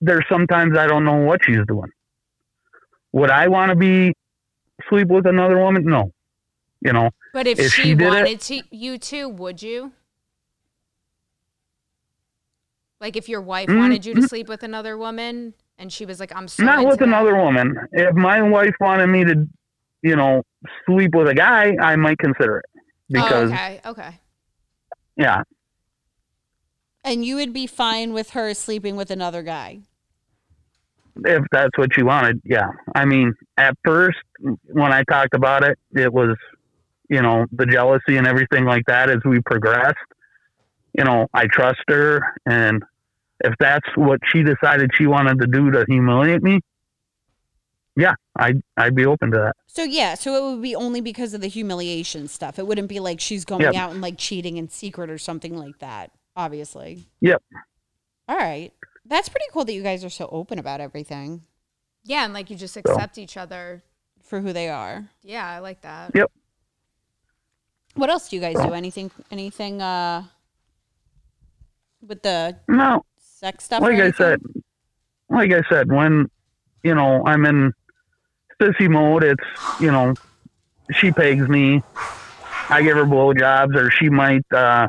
[0.00, 1.90] there's sometimes I don't know what she's doing.
[3.12, 4.12] Would I want to be
[4.88, 5.84] sleep with another woman?
[5.84, 6.12] No,
[6.80, 7.10] you know.
[7.32, 9.92] But if, If she, she did it- wanted to, you too, would you?
[13.00, 16.18] Like if your wife Mm, wanted you to sleep with another woman and she was
[16.18, 17.76] like, "I'm so Not with that." another woman.
[17.92, 19.46] If my wife wanted me to,
[20.02, 20.42] you know,
[20.84, 22.64] sleep with a guy, I might consider it
[23.08, 24.18] because oh, okay, okay.
[25.16, 25.42] yeah,
[27.04, 29.82] And you would be fine with her sleeping with another guy.
[31.24, 32.68] If that's what she wanted, yeah.
[32.94, 36.36] I mean, at first, when I talked about it, it was,
[37.08, 39.96] you know, the jealousy and everything like that as we progressed.
[40.96, 42.82] You know, I trust her, and
[43.44, 46.60] if that's what she decided she wanted to do to humiliate me,
[47.96, 49.56] yeah, I'd, I'd be open to that.
[49.66, 52.58] So yeah, so it would be only because of the humiliation stuff.
[52.58, 53.74] It wouldn't be like she's going Yep.
[53.74, 57.06] out and like cheating in secret or something like that, obviously.
[57.20, 57.42] Yep.
[58.28, 58.72] All right.
[59.08, 61.42] That's pretty cool that you guys are so open about everything
[62.04, 63.82] Yeah, and like you just accept each other.
[64.22, 65.08] for who they are.
[65.22, 66.12] Yeah, I like that.
[66.14, 66.30] Yep.
[67.94, 68.72] What else do you guys do?
[68.74, 70.24] Anything anything uh
[72.06, 73.80] with the No, sex stuff?
[73.82, 74.12] or like I anything?
[74.16, 74.40] said,
[75.30, 76.30] like I said, when
[76.84, 77.72] you know I'm in
[78.60, 79.42] sissy mode, it's
[79.80, 80.14] you know
[80.92, 81.82] she pegs me,
[82.68, 84.44] I give her blowjobs, or she might.
[84.52, 84.88] uh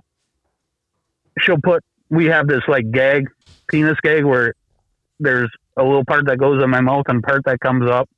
[1.40, 1.84] She'll put.
[2.10, 3.28] We have this like gag,
[3.70, 4.54] penis gag, where
[5.20, 8.10] there's a little part that goes in my mouth and part that comes up.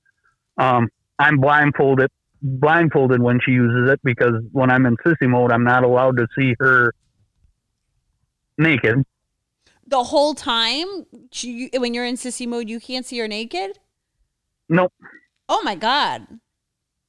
[0.57, 2.09] Um, I'm blindfolded,
[2.41, 6.27] blindfolded when she uses it because when I'm in sissy mode, I'm not allowed to
[6.37, 6.93] see her
[8.57, 9.03] naked.
[9.85, 13.79] The whole time, you, when you're in sissy mode, you can't see her naked.
[14.69, 14.93] Nope,
[15.49, 16.25] Oh my god!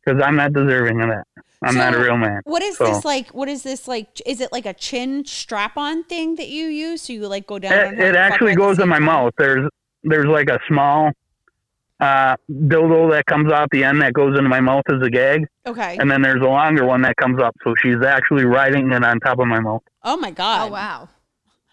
[0.04, 1.26] because I'm not deserving of that.
[1.64, 2.40] I'm not a real man.
[2.44, 3.30] What is So- this like?
[3.30, 4.20] What is this like?
[4.26, 7.02] Is it like a chin strap-on thing that you use?
[7.02, 7.72] So you like go down.
[7.72, 9.04] It, her it and fuck her actually goes in my time?
[9.04, 9.32] mouth.
[9.38, 9.68] There's
[10.04, 11.12] there's like a small
[12.00, 15.46] uh, dildo that comes out the end that goes into my mouth as a gag,
[15.66, 15.96] Okay.
[16.00, 17.54] and then there's a longer one that comes up.
[17.62, 19.82] So she's actually riding it on top of my mouth.
[20.02, 20.68] Oh my god!
[20.68, 21.08] Oh wow.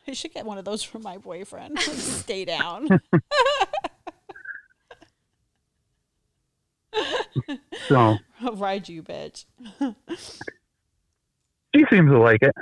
[0.07, 1.75] I should get one of those for my boyfriend.
[1.75, 2.87] Like, Stay down.
[7.87, 9.45] So I'll ride you, bitch.
[11.75, 12.53] she seems to like it.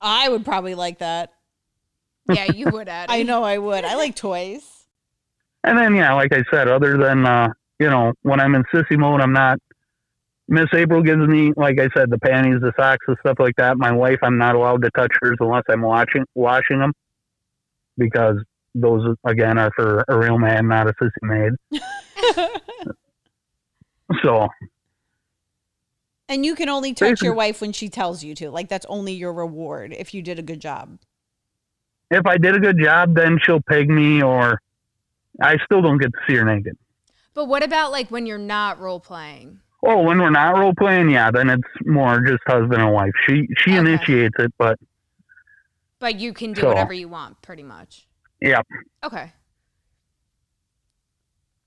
[0.00, 1.32] I would probably like that.
[2.32, 3.10] Yeah, you would add.
[3.10, 3.84] I know I would.
[3.84, 4.84] I like toys.
[5.64, 7.48] And then yeah, like I said, other than uh,
[7.80, 9.58] you know, when I'm in sissy mode, I'm not.
[10.46, 13.78] Miss April gives me, like I said, the panties, the socks, and stuff like that.
[13.78, 16.92] My wife, I'm not allowed to touch hers unless I'm watching washing them,
[17.98, 18.36] because
[18.76, 21.52] those again are for a real man, not a sissy maid.
[24.22, 24.48] So
[26.28, 28.50] And you can only touch your wife when she tells you to.
[28.50, 30.98] Like that's only your reward if you did a good job.
[32.10, 34.60] if I did a good job, then she'll peg me, or
[35.40, 36.76] I still don't get to see her naked.
[37.34, 39.60] But what about like when you're not role playing?
[39.86, 43.12] Oh, when we're not role playing, yeah, then it's more just husband and wife.
[43.28, 43.78] She she Okay.
[43.78, 44.78] initiates it, but
[46.00, 48.08] But you can do So- whatever you want, pretty much.
[48.40, 48.62] yeah,
[49.04, 49.32] Okay.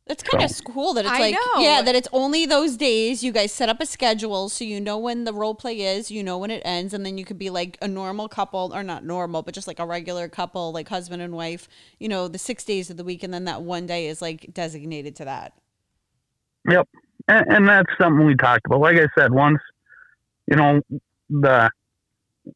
[0.06, 1.62] That's kind of So- cool that it's I like know.
[1.62, 3.24] yeah, that it's only those days.
[3.24, 6.22] You guys set up a schedule so you know when the role play is, you
[6.24, 9.06] know when it ends, and then you could be like a normal couple or not
[9.06, 11.70] normal, but just like a regular couple, like husband and wife.
[12.00, 14.54] You know, the six days of the week, and then that one day is like
[14.54, 15.54] designated to that.
[16.70, 16.88] Yep.
[17.30, 18.82] And, and that's something we talked about.
[18.82, 19.60] Like I said, once,
[20.48, 20.82] you know,
[21.30, 21.70] the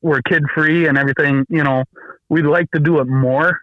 [0.02, 1.86] we're kid free and everything, you know,
[2.28, 3.62] we'd like to do it more,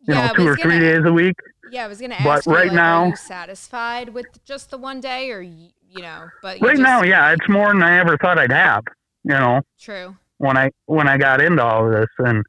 [0.00, 1.36] you yeah, know, two or three gonna- days a week.
[1.70, 4.70] Yeah, I was gonna But ask you, right like, now- are you satisfied with just
[4.70, 6.28] the one day, or you know?
[6.42, 8.84] But you Right just- now, yeah, it's more than I ever thought I'd have,
[9.24, 10.16] you know, True.
[10.38, 12.44] when I when I got into all of this and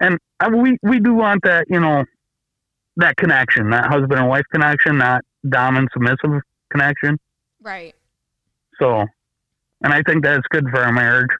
[0.00, 2.04] and I, we we do want that, you know,
[2.96, 7.18] that connection, that husband and wife connection, not dom and submissive connection.
[7.60, 7.94] Right.
[8.78, 9.06] So,
[9.82, 11.30] and I think that's good for our marriage.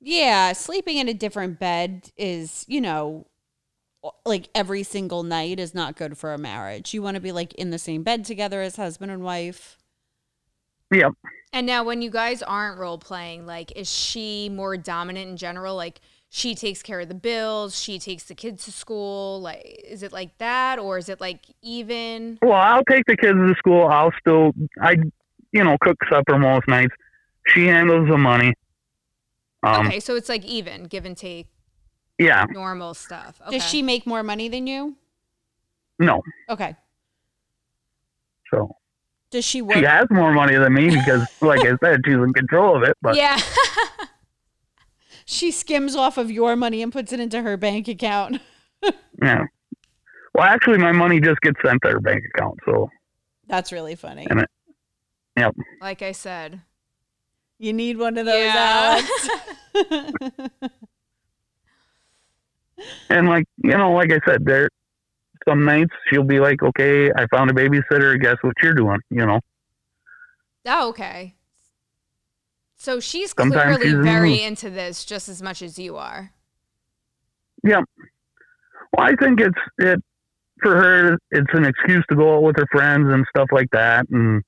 [0.00, 3.26] Yeah, sleeping in a different bed is, you know,
[4.24, 6.94] like every single night is not good for a marriage.
[6.94, 9.78] You want to be like in the same bed together as husband and wife.
[10.92, 11.12] Yep.
[11.52, 15.74] And now, when you guys aren't role playing, like, is she more dominant in general?
[15.74, 19.40] Like, she takes care of the bills, she takes the kids to school.
[19.40, 22.38] Like, is it like that, or is it like even?
[22.42, 23.86] Well, I'll take the kids to school.
[23.86, 24.96] I'll still, I,
[25.52, 26.94] you know, cook supper most nights.
[27.46, 28.52] She handles the money.
[29.62, 31.48] Um, okay, so it's like even, give and take,
[32.18, 32.46] Yeah.
[32.50, 33.40] normal stuff.
[33.46, 33.58] Okay.
[33.58, 34.96] Does she make more money than you?
[35.98, 36.22] No.
[36.48, 36.74] Okay.
[38.50, 38.76] So
[39.30, 39.76] Does she work?
[39.76, 42.96] she has more money than me because, like I said, she's in control of it.
[43.02, 43.38] But yeah.
[45.30, 48.40] She skims off of your money and puts it into her bank account.
[49.22, 49.44] yeah.
[50.32, 52.58] Well, actually, my money just gets sent to her bank account.
[52.64, 52.88] So
[53.46, 54.26] That's really funny.
[54.30, 54.46] And
[55.36, 55.54] Yep.
[55.82, 56.62] like I said.
[57.58, 59.02] You need one of those, Yeah.
[62.78, 62.92] Alex.
[63.10, 64.68] And like you know, like I said, there
[65.48, 68.20] some nights she'll be like, "Okay, I found a babysitter.
[68.20, 69.40] Guess what you're doing?" You know.
[70.66, 71.34] Oh, okay.
[72.76, 74.40] So she's Sometimes clearly she's very mood.
[74.40, 76.32] into this just as much as you are.
[77.64, 77.80] Yeah.
[78.92, 80.02] Well, I think it's it
[80.62, 81.18] for her.
[81.30, 84.42] It's an excuse to go out with her friends and stuff like that, and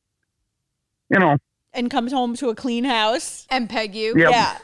[1.11, 1.39] you know,
[1.73, 3.47] and comes home to a clean house.
[3.51, 4.15] And peg you.
[4.17, 4.31] Yep.
[4.31, 4.59] Yeah.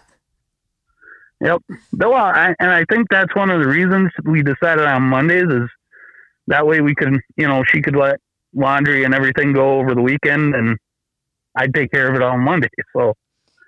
[1.41, 1.63] Yep.
[1.93, 5.49] Well, uh, I, and I think that's one of the reasons we decided on Mondays
[5.49, 5.69] is
[6.47, 8.21] that way we could, you know, she could let
[8.55, 10.79] laundry and everything go over the weekend, and
[11.55, 12.69] I'd take care of it on Monday.
[12.95, 13.15] So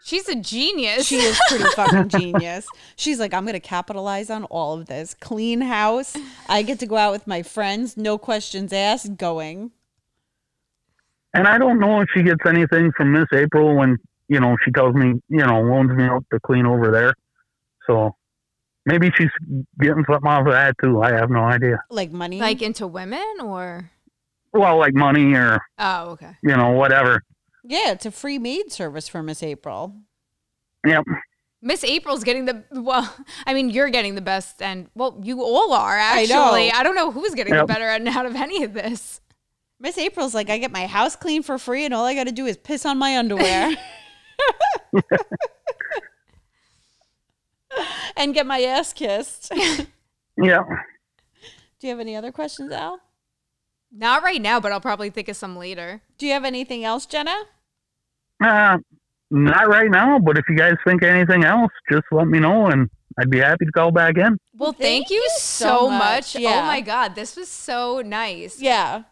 [0.05, 1.07] She's a genius.
[1.07, 2.67] She is pretty fucking genius.
[2.97, 5.15] She's like, I'm going to capitalize on all of this.
[5.15, 6.17] Clean house.
[6.49, 7.97] I get to go out with my friends.
[7.97, 9.17] No questions asked.
[9.17, 9.73] Going.
[11.35, 14.71] And I don't know if she gets anything from Miss April when, you know, she
[14.71, 17.13] tells me, you know, loans me out to clean over there.
[17.89, 18.15] So
[18.87, 19.31] maybe she's
[19.81, 21.03] getting something off of that too.
[21.03, 21.81] I have no idea.
[21.91, 22.39] Like money.
[22.41, 23.91] like into women or
[24.53, 26.33] Well, like money or, Oh, okay.
[26.43, 27.23] you know, whatever.
[27.65, 29.95] Yeah, it's a free maid service for Miss April.
[30.87, 31.05] Yep.
[31.61, 33.13] Miss April's getting the well.
[33.45, 36.69] I mean, you're getting the best, and well, you all are I actually.
[36.69, 36.73] know.
[36.75, 39.21] I, don't know who's getting the better end out of any of this.
[39.81, 42.33] Miss April's like, I get my house clean for free, and all I got to
[42.33, 43.75] do is piss on my underwear.
[48.19, 49.53] and get my ass kissed.
[50.41, 50.63] Yeah.
[51.81, 53.01] Do you have any other questions, Al?
[53.91, 56.01] Not right now, but I'll probably think of some later.
[56.17, 57.35] Do you have anything else, Jenna?
[58.41, 58.79] Uh,
[59.33, 62.89] not right now, but if you guys think anything else, just let me know, and
[63.19, 64.39] I'd be happy to call back in.
[64.57, 66.35] Well, Thank thank, you you so so much.
[66.35, 66.37] much.
[66.37, 66.61] Yeah.
[66.63, 68.61] Oh my god, this was so nice.
[68.61, 69.03] Yeah.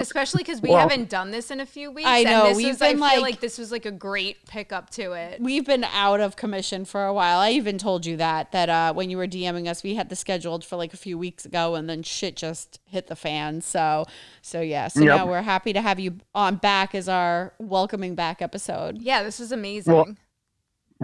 [0.00, 2.08] Especially because we Well- haven't done this in a few weeks.
[2.08, 3.90] I know, And this we've was, I been, feel like- like this was like a
[3.90, 5.40] great pickup to it.
[5.40, 7.40] We've been out of commission for a while.
[7.40, 10.20] I even told you that that uh, when you were DMing us, we had this
[10.20, 13.60] scheduled for like a few weeks ago, and then shit just hit the fan.
[13.60, 14.04] So,
[14.40, 14.86] so yeah.
[14.86, 15.16] So Yep.
[15.16, 19.02] now we're happy to have you on back as our welcoming back episode.
[19.02, 19.92] Yeah, this was amazing.
[19.92, 20.14] Well-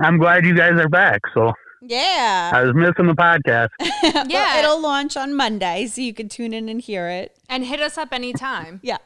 [0.02, 1.20] I'm glad you guys are back.
[1.34, 1.52] So
[1.86, 2.50] Yeah.
[2.54, 3.68] I was missing the podcast.
[4.14, 4.58] But Yeah.
[4.60, 7.36] it'll launch on Monday, so you can tune in and hear it.
[7.48, 8.80] and hit us up anytime.
[8.82, 8.98] Yeah.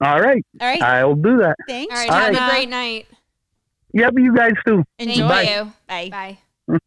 [0.00, 0.82] All right, All right.
[0.82, 1.56] I'll do that.
[1.68, 1.94] Thanks.
[1.94, 2.46] All right, All have Jenna.
[2.46, 3.06] a great night.
[3.92, 4.82] Yep, you guys too.
[4.98, 5.28] Enjoy.
[5.28, 5.72] Thank you.
[5.86, 6.08] Bye.
[6.10, 6.38] Bye.
[6.68, 6.78] Mm.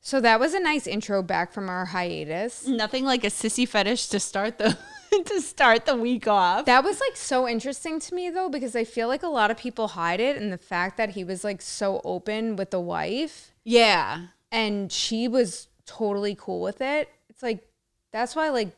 [0.00, 2.66] so that was a nice intro back from our hiatus.
[2.68, 4.76] Nothing like a sissy fetish to start the
[5.24, 6.66] to start the week off.
[6.66, 9.56] That was like so interesting to me though, because I feel like a lot of
[9.56, 10.36] people hide it.
[10.36, 14.26] And the fact that he was like so open with the wife yeah.
[14.50, 17.08] and she was totally cool with it.
[17.28, 17.66] It's like,
[18.12, 18.76] that's why, like,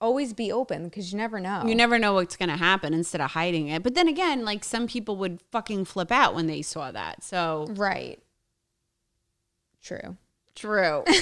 [0.00, 1.64] always be open because you never know.
[1.66, 3.82] You never know what's going to happen instead of hiding it.
[3.82, 7.22] But then again, like some people would fucking flip out when they saw that.
[7.22, 8.20] So Right.
[9.82, 10.16] True.
[10.54, 11.04] true.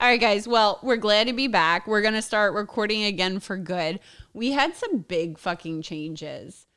[0.00, 0.46] All right, guys.
[0.46, 1.88] Well, we're glad to be back.
[1.88, 3.98] We're going to start recording again for good.
[4.32, 6.67] We had some big fucking changes.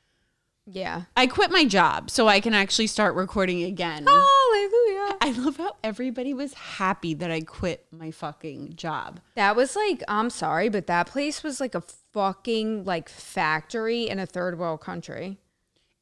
[0.73, 1.03] Yeah.
[1.17, 4.05] I quit my job so I can actually start recording again.
[4.05, 5.17] Hallelujah.
[5.21, 9.19] I love how everybody was happy that I quit my fucking job.
[9.35, 14.19] That was like, I'm sorry, but that place was like a fucking like factory in
[14.19, 15.39] a third world country.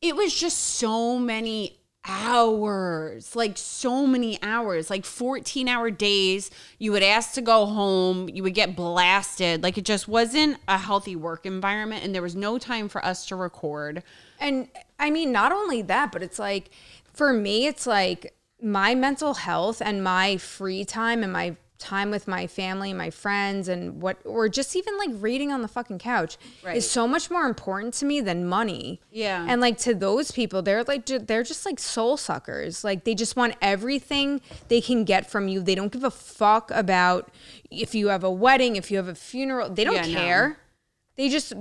[0.01, 1.78] It was just so many
[2.09, 6.49] hours, like so many hours, like 14 hour days.
[6.79, 9.61] You would ask to go home, you would get blasted.
[9.61, 13.25] Like it just wasn't a healthy work environment, and there was no time for us
[13.27, 14.03] to record.
[14.39, 14.67] And
[14.99, 16.71] I mean, not only that, but it's like,
[17.13, 22.27] for me, it's like my mental health and my free time and my time with
[22.27, 26.37] my family, my friends, and what, or just even like reading on the fucking couch
[26.63, 26.75] Right.
[26.77, 28.99] is so much more important to me than money.
[29.11, 29.45] Yeah.
[29.47, 32.83] And like to those people, they're like, they're just like soul suckers.
[32.83, 35.61] Like they just want everything they can get from you.
[35.61, 37.31] They don't give a fuck about
[37.71, 39.69] if you have a wedding, if you have a funeral.
[39.69, 40.19] They don't Yeah, no.
[40.19, 40.57] care.
[41.15, 41.53] They just,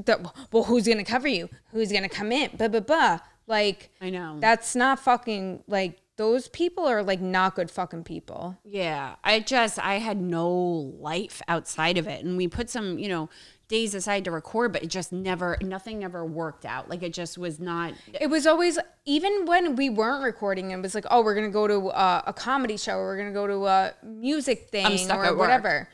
[0.53, 1.49] well, who's going to cover you?
[1.73, 2.51] Who's going to come in?
[2.57, 3.19] Blah, blah, blah.
[3.47, 4.37] Like, I know.
[4.41, 8.59] that's not fucking, like, those people are like not good fucking people.
[8.65, 13.09] Yeah, I just I had no life outside of it, and we put some you
[13.09, 13.31] know
[13.69, 16.91] days aside to record, but it just never nothing ever worked out.
[16.91, 17.95] Like it just was not.
[18.21, 21.53] It was always, even when we weren't recording, it was like, oh, we're going to
[21.53, 25.11] go to uh, a comedy show or we're going to go to a music thing
[25.11, 25.89] or whatever.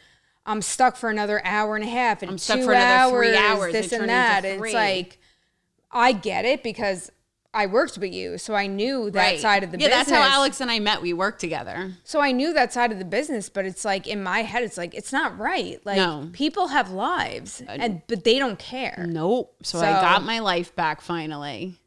[0.46, 3.37] I'm stuck for another hour and a half and I'm stuck two for another three
[3.37, 3.72] hours, hours.
[3.72, 4.44] this and that.
[4.44, 5.18] It's like,
[5.90, 7.10] I get it because
[7.55, 8.37] I worked with you.
[8.38, 9.40] So I knew that Right.
[9.40, 10.09] side of the yeah, business.
[10.09, 11.01] Yeah, that's how Alex and I met.
[11.01, 11.93] We worked together.
[12.05, 14.77] So I knew that side of the business, but it's like in my head, it's
[14.77, 15.81] like it's not right.
[15.87, 16.29] Like No.
[16.33, 19.07] people have lives, uh, and but they don't care.
[19.09, 19.55] Nope.
[19.62, 21.79] So, I got my life back finally.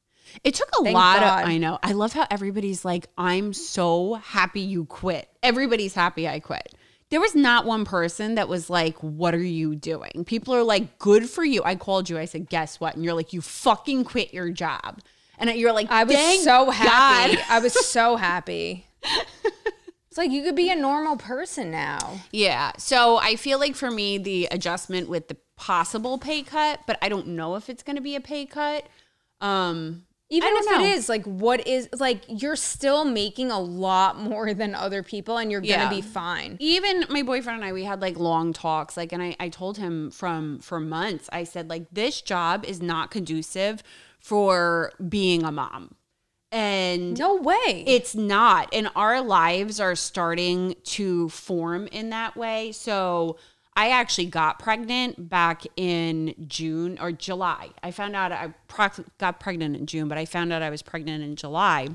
[0.44, 1.44] It took a lot God.
[1.44, 1.80] of I know.
[1.82, 5.28] I love how everybody's like, I'm so happy you quit.
[5.42, 6.74] Everybody's happy I quit.
[7.10, 10.26] There was not one person that was like, What are you doing?
[10.26, 11.62] People are like, Good for you.
[11.64, 12.18] I called you.
[12.18, 12.96] I said, Guess what?
[12.96, 15.00] And you're like, You fucking quit your job.
[15.38, 17.36] And you're like, I was "Thank so happy.
[17.36, 18.86] God." I was so happy.
[20.10, 22.22] It's like you could be a normal person now.
[22.32, 22.72] Yeah.
[22.78, 27.10] So I feel like for me, the adjustment with the possible pay cut, but I
[27.10, 28.88] don't know if it's going to be a pay cut.
[29.42, 30.84] Um, Even if know.
[30.84, 35.38] it is, like, what is like you're still making a lot more than other people,
[35.38, 35.90] and you're gonna Yeah.
[35.90, 36.58] be fine.
[36.60, 38.98] even my boyfriend and I, we had like long talks.
[38.98, 42.82] Like, and I, I told him from for months, I said like this job is
[42.82, 43.84] not conducive
[44.20, 45.96] for being a mom,
[46.52, 47.84] and No way.
[47.88, 48.70] it's not.
[48.74, 52.72] And our lives are starting to form in that way.
[52.72, 53.38] So
[53.76, 57.70] I actually got pregnant back in June or July.
[57.84, 58.54] I found out I
[59.20, 61.90] got pregnant in June, but I found out I was pregnant in July.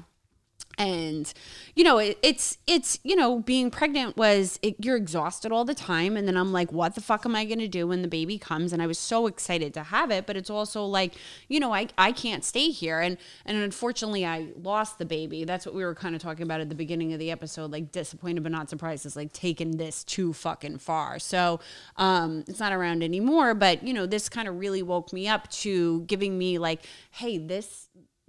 [0.78, 1.32] And
[1.74, 5.74] you know it, it's it's you know being pregnant was it, you're exhausted all the
[5.74, 6.16] time.
[6.16, 8.38] And then i'm like what the fuck am i going to do when the baby
[8.38, 8.72] comes?
[8.72, 11.14] And i was so excited to have it but it's also like
[11.48, 13.00] you know i, I can't stay here.
[13.00, 15.44] And and unfortunately i lost the baby.
[15.44, 17.92] That's what we were kind of talking about at the beginning of the episode like
[17.92, 21.18] disappointed but not surprised is like taking this too fucking far.
[21.18, 21.60] So
[21.96, 25.50] um it's not around anymore but you know this kind of really woke me up
[25.50, 27.88] to giving me like hey this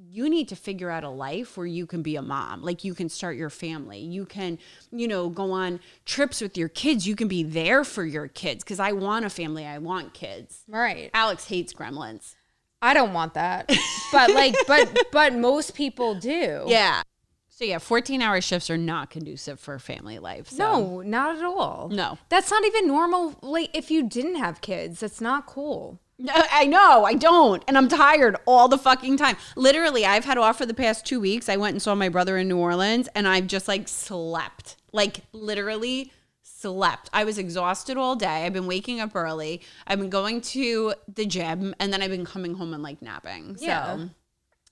[0.10, 2.62] you need to figure out a life where you can be a mom.
[2.62, 4.00] Like you can start your family.
[4.00, 4.58] You can,
[4.92, 7.08] you know, go on trips with your kids.
[7.08, 9.66] You can be there for your kids because I want a family.
[9.66, 10.64] I want kids.
[10.68, 11.10] Right.
[11.14, 12.36] Alex hates gremlins.
[12.82, 13.72] I don't want that.
[14.12, 16.64] But like but but most people do.
[16.68, 17.02] Yeah.
[17.48, 20.50] So yeah, 14 hour shifts are not conducive for family life.
[20.50, 20.58] So.
[20.58, 21.90] No, not at all.
[21.92, 22.18] No.
[22.30, 23.36] That's not even normal.
[23.42, 26.00] Like if you didn't have kids, that's not cool.
[26.20, 27.64] No, I know, I don't.
[27.68, 29.36] And I'm tired all the fucking time.
[29.56, 31.50] Literally, I've had off for the past two weeks.
[31.50, 34.78] I went and saw my brother in New Orleans and I've just like slept.
[34.92, 36.12] Like literally
[36.44, 37.10] slept.
[37.12, 38.46] I was exhausted all day.
[38.46, 39.62] I've been waking up early.
[39.88, 43.58] I've been going to the gym and then I've been coming home and like napping.
[43.58, 43.66] So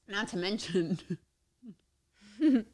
[0.07, 0.99] not to mention
[2.39, 2.65] that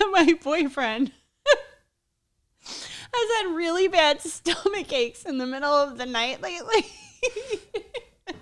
[0.12, 1.12] my boyfriend
[2.64, 6.86] has had really bad stomach aches in the middle of the night lately.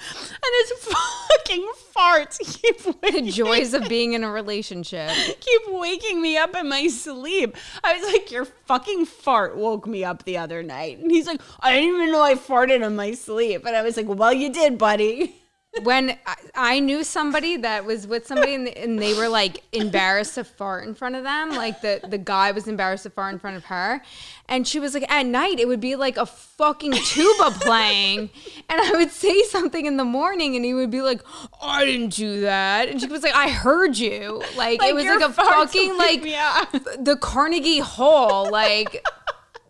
[0.00, 5.10] and his fucking farts keep The joys of being in a relationship.
[5.40, 7.56] keep waking me up in my sleep.
[7.84, 10.98] I was like, your fucking fart woke me up the other night.
[10.98, 13.64] And he's like, I didn't even know I farted in my sleep.
[13.66, 15.36] And I was like, well, you did, buddy.
[15.82, 20.34] When I, I knew somebody that was with somebody and, and they were like embarrassed
[20.34, 23.38] to fart in front of them like the the guy was embarrassed to fart in
[23.38, 24.02] front of her.
[24.48, 28.30] And she was like at night it would be like a fucking tuba playing.
[28.68, 31.22] And i would say something in the morning and he would be like
[31.62, 32.88] i didn't do that.
[32.88, 34.42] And she was like i heard you.
[34.56, 39.06] Like, it was like a fucking like the carnegie hall like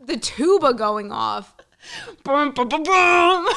[0.01, 1.55] the tuba going off.
[2.25, 3.49] Boom, boom, boom, boom.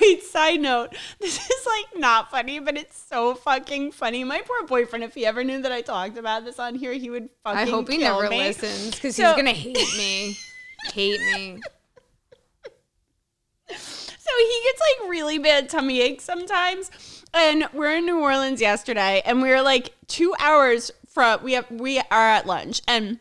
[0.00, 0.94] Wait, side note.
[1.20, 4.24] This is like not funny, but it's so fucking funny.
[4.24, 7.10] My poor boyfriend, if he ever knew that I talked about this on here, he
[7.10, 8.38] would fucking I hope he never me.
[8.38, 10.36] listens because So- he's gonna hate me.
[10.92, 11.60] hate me.
[13.68, 16.90] So he gets like really bad tummy aches sometimes.
[17.32, 21.70] And we're in New Orleans yesterday and we are like two hours from we have
[21.70, 23.18] we are at lunch and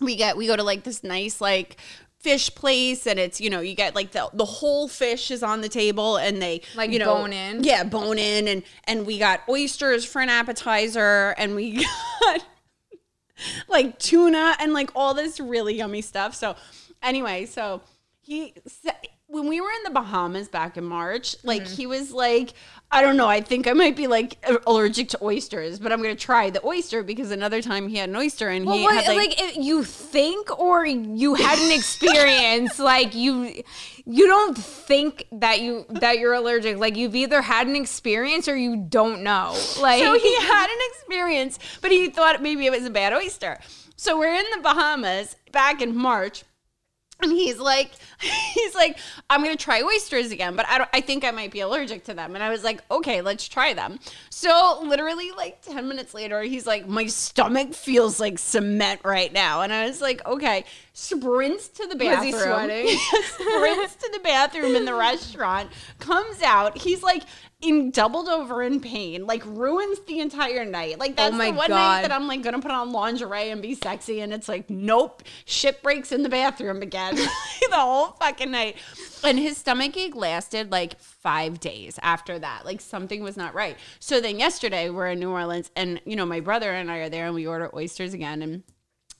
[0.00, 1.76] we get we go to like this nice like
[2.22, 5.60] fish place and it's you know you get like the the whole fish is on
[5.60, 7.64] the table and they Like you know bone in?
[7.64, 11.84] yeah bone in and and we got oysters for an appetizer and we
[12.20, 12.44] got
[13.68, 16.34] like tuna and like all this really yummy stuff.
[16.34, 16.56] So
[17.02, 17.82] anyway, so
[18.20, 18.54] he
[19.32, 21.74] when we were in the Bahamas back in March, like Mm-hmm.
[21.74, 22.52] he was like,
[22.90, 26.14] I don't know, I think I might be like allergic to oysters, but I'm gonna
[26.14, 29.16] try the oyster because another time he had an oyster and Well, he what, had
[29.16, 33.62] like, like, you think or you had an experience like you
[34.04, 38.56] you don't think that you that you're allergic like you've either had an experience or
[38.56, 42.84] you don't know like so he had an experience, but he thought maybe it was
[42.84, 43.58] a bad oyster.
[43.96, 46.44] So we're in the Bahamas back in March.
[47.28, 48.98] And he's like, he's like,
[49.30, 50.90] I'm gonna try oysters again, but I don't.
[50.92, 52.34] I think I might be allergic to them.
[52.34, 53.98] And I was like, okay, let's try them.
[54.30, 59.62] So literally, like ten minutes later, he's like, my stomach feels like cement right now.
[59.62, 60.64] And I was like, okay.
[60.94, 62.32] Sprints to the Was bathroom.
[62.32, 62.32] he
[62.98, 62.98] sweating?
[63.28, 65.70] sprints to the bathroom in the restaurant.
[66.00, 66.76] Comes out.
[66.76, 67.22] He's like
[67.62, 69.26] in doubled over in pain.
[69.26, 70.98] Like ruins the entire night.
[70.98, 71.76] Like that's Oh the one God.
[71.76, 75.22] night that I'm like gonna put on lingerie and be sexy, and it's like, nope,
[75.44, 77.28] shit breaks in the bathroom again the
[77.72, 78.76] whole fucking night.
[79.24, 82.66] And his stomach ache lasted like five days after that.
[82.66, 83.76] Like something was not right.
[84.00, 87.08] So then yesterday we're in New Orleans, and you know my brother and I are
[87.08, 88.62] there, and we order oysters again, and.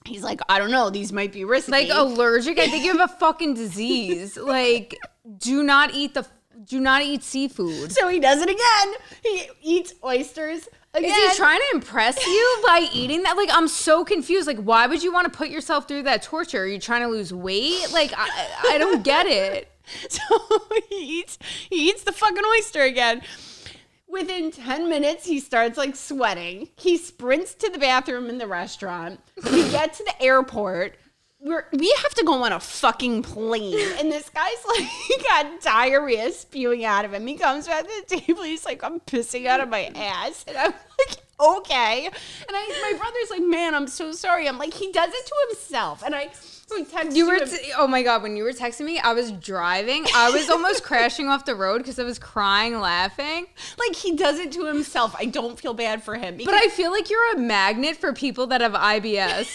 [0.05, 0.89] He's like, I don't know.
[0.89, 1.71] These might be risky.
[1.71, 4.99] like allergic i think you have a fucking disease like
[5.37, 6.25] do not eat the
[6.65, 8.93] do not eat seafood so he does it again.
[9.21, 11.09] He eats oysters again.
[11.09, 13.37] is he trying to impress you by eating that?
[13.37, 14.47] Like, I'm so confused.
[14.47, 16.63] Like, why would you want to put yourself through that torture?
[16.63, 17.91] Are you trying to lose weight?
[17.91, 18.29] Like, I,
[18.69, 19.69] I don't get it.
[20.07, 20.21] So
[20.89, 21.37] he eats
[21.69, 23.21] he eats the fucking oyster again.
[24.07, 26.69] Within 10 minutes, he starts like sweating.
[26.77, 29.19] He sprints to the bathroom in the restaurant.
[29.43, 30.95] We get to the airport.
[31.43, 33.77] We're, we have to go on a fucking plane.
[33.99, 37.27] And this guy's like, he got diarrhea spewing out of him.
[37.27, 38.43] He comes back to the table.
[38.43, 40.45] He's like, I'm pissing out of my ass.
[40.47, 42.05] And I'm like, okay.
[42.05, 42.15] And
[42.49, 44.47] I, my brother's like, man, I'm so sorry.
[44.47, 46.01] I'm like, he does it to himself.
[46.03, 46.29] And I,
[46.89, 50.05] text You were, t- oh my god, when you were texting me, I was driving.
[50.15, 53.47] I was almost crashing off the road because I was crying, laughing.
[53.77, 55.15] like he does it to himself.
[55.17, 56.37] I don't feel bad for him.
[56.37, 59.47] But I feel like you're a magnet for people that have IBS.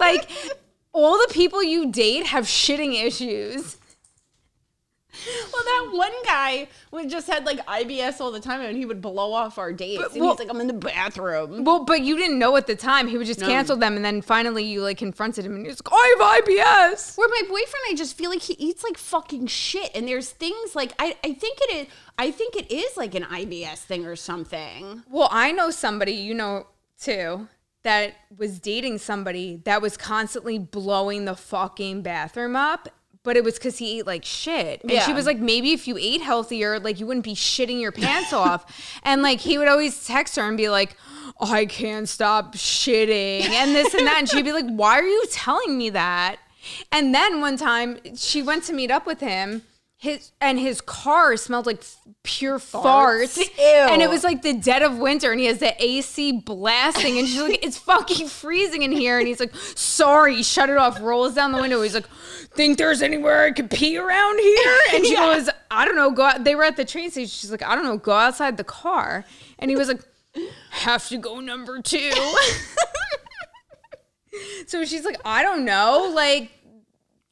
[0.00, 0.28] like,
[0.94, 3.76] all the people you date have shitting issues.
[5.52, 9.00] Well, that one guy would just had like IBS all the time, and he would
[9.00, 10.02] blow off our dates.
[10.02, 12.66] But- and well- he's like, "I'm in the bathroom." Well, but you didn't know at
[12.66, 13.06] the time.
[13.06, 13.46] He would just No.
[13.46, 16.42] cancel them, and then finally you like confronted him, and he was like, "I have
[16.44, 20.30] IBS." Where my boyfriend, I just feel like he eats like fucking shit, and there's
[20.30, 21.86] things like I, I think it is,
[22.18, 25.04] I think it is like an IBS thing or something.
[25.08, 26.66] Well, I know somebody you know
[27.00, 27.46] too
[27.84, 32.88] that was dating somebody that was constantly blowing the fucking bathroom up.
[33.22, 34.82] But it was because he ate like shit.
[34.82, 37.92] And she was like, maybe if you ate healthier, like you wouldn't be shitting your
[37.92, 38.66] pants off.
[39.02, 40.96] And like he would always text her and be like,
[41.40, 44.16] I can't stop shitting and this and that.
[44.18, 46.36] And she'd be like, why are you telling me that?
[46.92, 49.62] And then one time she went to meet up with him.
[50.04, 53.38] His and his car smelled like f- pure farts.
[53.38, 53.64] Ew.
[53.64, 57.26] And it was like the dead of winter and he has the AC blasting and
[57.26, 59.18] she's like, it's fucking freezing in here.
[59.18, 61.80] And he's like, sorry, shut it off, rolls down the window.
[61.80, 62.06] He's like,
[62.52, 64.76] think there's anywhere I could pee around here?
[64.92, 66.44] And she goes, I don't know, go out.
[66.44, 67.30] They were at the train station.
[67.30, 69.24] She's like, I don't know, go outside the car.
[69.58, 70.02] And he was like,
[70.70, 72.12] have to go number two.
[74.66, 76.50] so she's like, I don't know, like,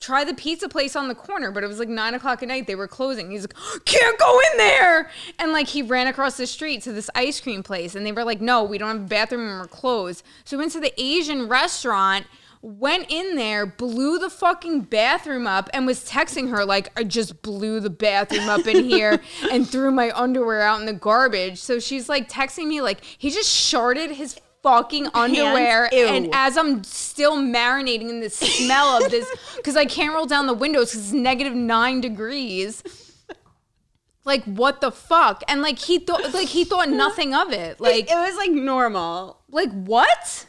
[0.03, 2.66] try the pizza place on the corner, but it was like nine o'clock at night.
[2.66, 3.30] They were closing.
[3.30, 5.11] He's like, can't go in there.
[5.38, 8.24] And like he ran across the street to this ice cream place, and they were
[8.24, 10.24] like, no, we don't have a bathroom and we're closed.
[10.44, 12.26] So we went to the Asian restaurant.
[12.64, 17.42] Went in there, blew the fucking bathroom up, and was texting her like, "I just
[17.42, 21.80] blew the bathroom up in here and threw my underwear out in the garbage." So
[21.80, 26.07] she's like texting me like, "He just sharded his fucking underwear," Ew.
[26.07, 30.47] and as I'm still marinating in the smell of this, because I can't roll down
[30.47, 32.83] the windows because it's negative nine degrees.
[34.25, 35.43] Like what the fuck?
[35.49, 37.81] And like he thought, like he thought nothing of it.
[37.81, 39.41] Like, it was like normal.
[39.51, 40.47] like what?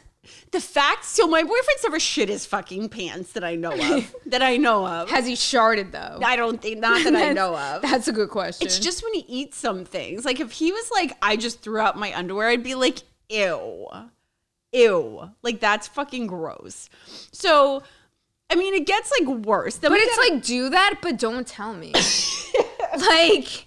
[0.52, 4.14] The fact, so my boyfriend's never shit his fucking pants that I know of.
[4.26, 5.10] that I know of.
[5.10, 6.20] Has he sharded though?
[6.24, 7.82] I don't think, not that I know of.
[7.82, 8.64] That's a good question.
[8.64, 10.24] It's just when he eats some things.
[10.24, 12.98] Like if he was like, I just threw out my underwear, I'd be like,
[13.28, 13.86] ew.
[14.72, 15.30] Ew.
[15.42, 16.88] Like that's fucking gross.
[17.32, 17.82] So,
[18.50, 19.76] I mean, it gets like worse.
[19.76, 21.92] Then But it's gotta- like do that, but don't tell me.
[22.96, 23.66] like,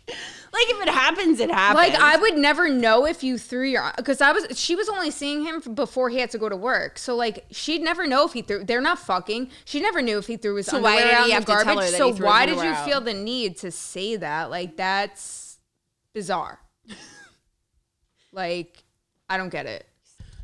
[0.54, 1.78] like if it happens, it happens.
[1.78, 5.12] like I would never know if you threw your because I was she was only
[5.12, 6.98] seeing him before he had to go to work.
[6.98, 8.64] So like she'd never know if he threw.
[8.64, 9.50] They're not fucking.
[9.66, 11.64] She never knew if he threw his So why underwear did out in the tell
[11.66, 11.86] garbage.
[11.86, 12.86] her that so he threw his why did you out?
[12.86, 14.50] feel the need to say that?
[14.50, 15.60] Like that's
[16.14, 16.60] bizarre.
[18.32, 18.84] like
[19.30, 19.86] I don't get it.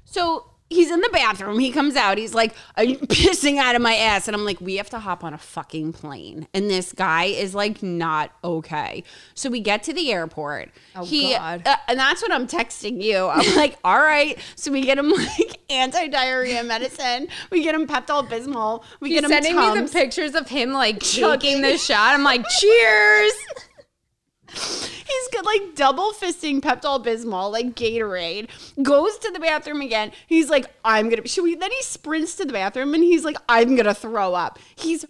[0.06, 1.60] So he's in the bathroom.
[1.60, 2.18] He comes out.
[2.18, 4.28] He's like, I'm pissing out of my ass.
[4.28, 6.48] And I'm like, we have to hop on a fucking plane.
[6.54, 9.04] And this guy is like, not okay.
[9.34, 10.70] So we get to the airport.
[10.96, 11.64] Oh, he, God.
[11.66, 13.28] uh, and that's what I'm texting you.
[13.28, 14.38] I'm like, all right.
[14.56, 17.28] So we get him like anti diarrhea medicine.
[17.52, 18.84] We get him Pepto Bismol.
[19.00, 21.40] We He's get him sending me the pictures of him like Chugging.
[21.40, 22.14] taking the shot.
[22.14, 23.34] I'm like, cheers.
[24.54, 28.50] He's got like double fisting Pepto Bismol, like Gatorade.
[28.82, 30.12] Goes to the bathroom again.
[30.28, 31.28] He's like, I'm gonna.
[31.28, 31.56] Should we?
[31.56, 34.60] Then he sprints to the bathroom and he's like, I'm gonna throw up.
[34.76, 35.06] He's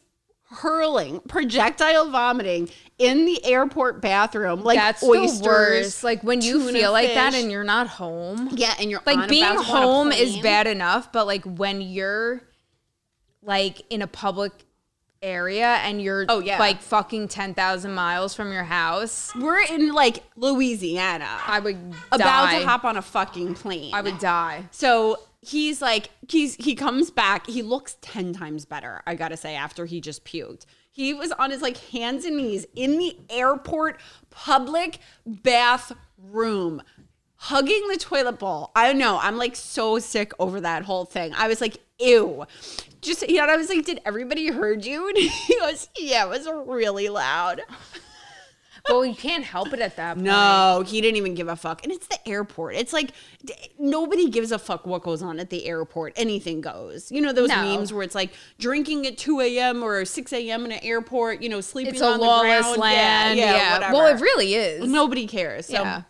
[0.53, 2.69] hurling, projectile vomiting
[2.99, 5.39] in the airport bathroom, like That's oysters.
[5.39, 6.03] the worst.
[6.03, 8.49] Like when you feel like that and you're not home.
[8.53, 11.11] yeah, and you're like on being about to go on a home is bad enough,
[11.11, 12.41] but like when you're
[13.41, 14.51] like in a public
[15.23, 16.59] area and you're Oh, yeah.
[16.59, 21.77] like fucking 10,000 miles from your house, We're in like Louisiana, I would
[22.11, 22.59] about die.
[22.59, 23.93] to hop on a fucking plane.
[23.93, 24.65] I would die.
[24.71, 27.47] So he's like, he's he comes back.
[27.47, 29.01] He looks ten times better.
[29.07, 32.65] I gotta say, after he just puked, he was on his like hands and knees
[32.75, 33.99] in the airport
[34.29, 36.81] public bathroom.
[37.35, 38.71] Hugging the toilet bowl.
[38.73, 39.19] I don't know.
[39.21, 41.33] I'm like so sick over that whole thing.
[41.35, 42.45] I was like, ew.
[43.01, 45.07] Just, you know, I was like, did everybody heard you?
[45.09, 47.61] And he goes, yeah, it was really loud.
[48.89, 50.25] Well, you can't help it at that point.
[50.25, 51.83] No, he didn't even give a fuck.
[51.85, 52.75] And it's the airport.
[52.75, 53.11] It's like
[53.45, 56.11] d- nobody gives a fuck what goes on at the airport.
[56.17, 57.09] Anything goes.
[57.09, 57.61] You know those No.
[57.61, 59.83] memes where it's like drinking at 2 a.m.
[59.83, 60.65] or 6 a.m.
[60.65, 62.77] in an airport, you know, sleeping It's a on the lawless ground.
[62.81, 63.39] land.
[63.39, 63.55] Yeah, Yeah.
[63.55, 63.93] yeah, whatever.
[63.93, 64.85] Well, it really is.
[64.89, 65.67] Nobody cares.
[65.67, 66.01] So, Yeah.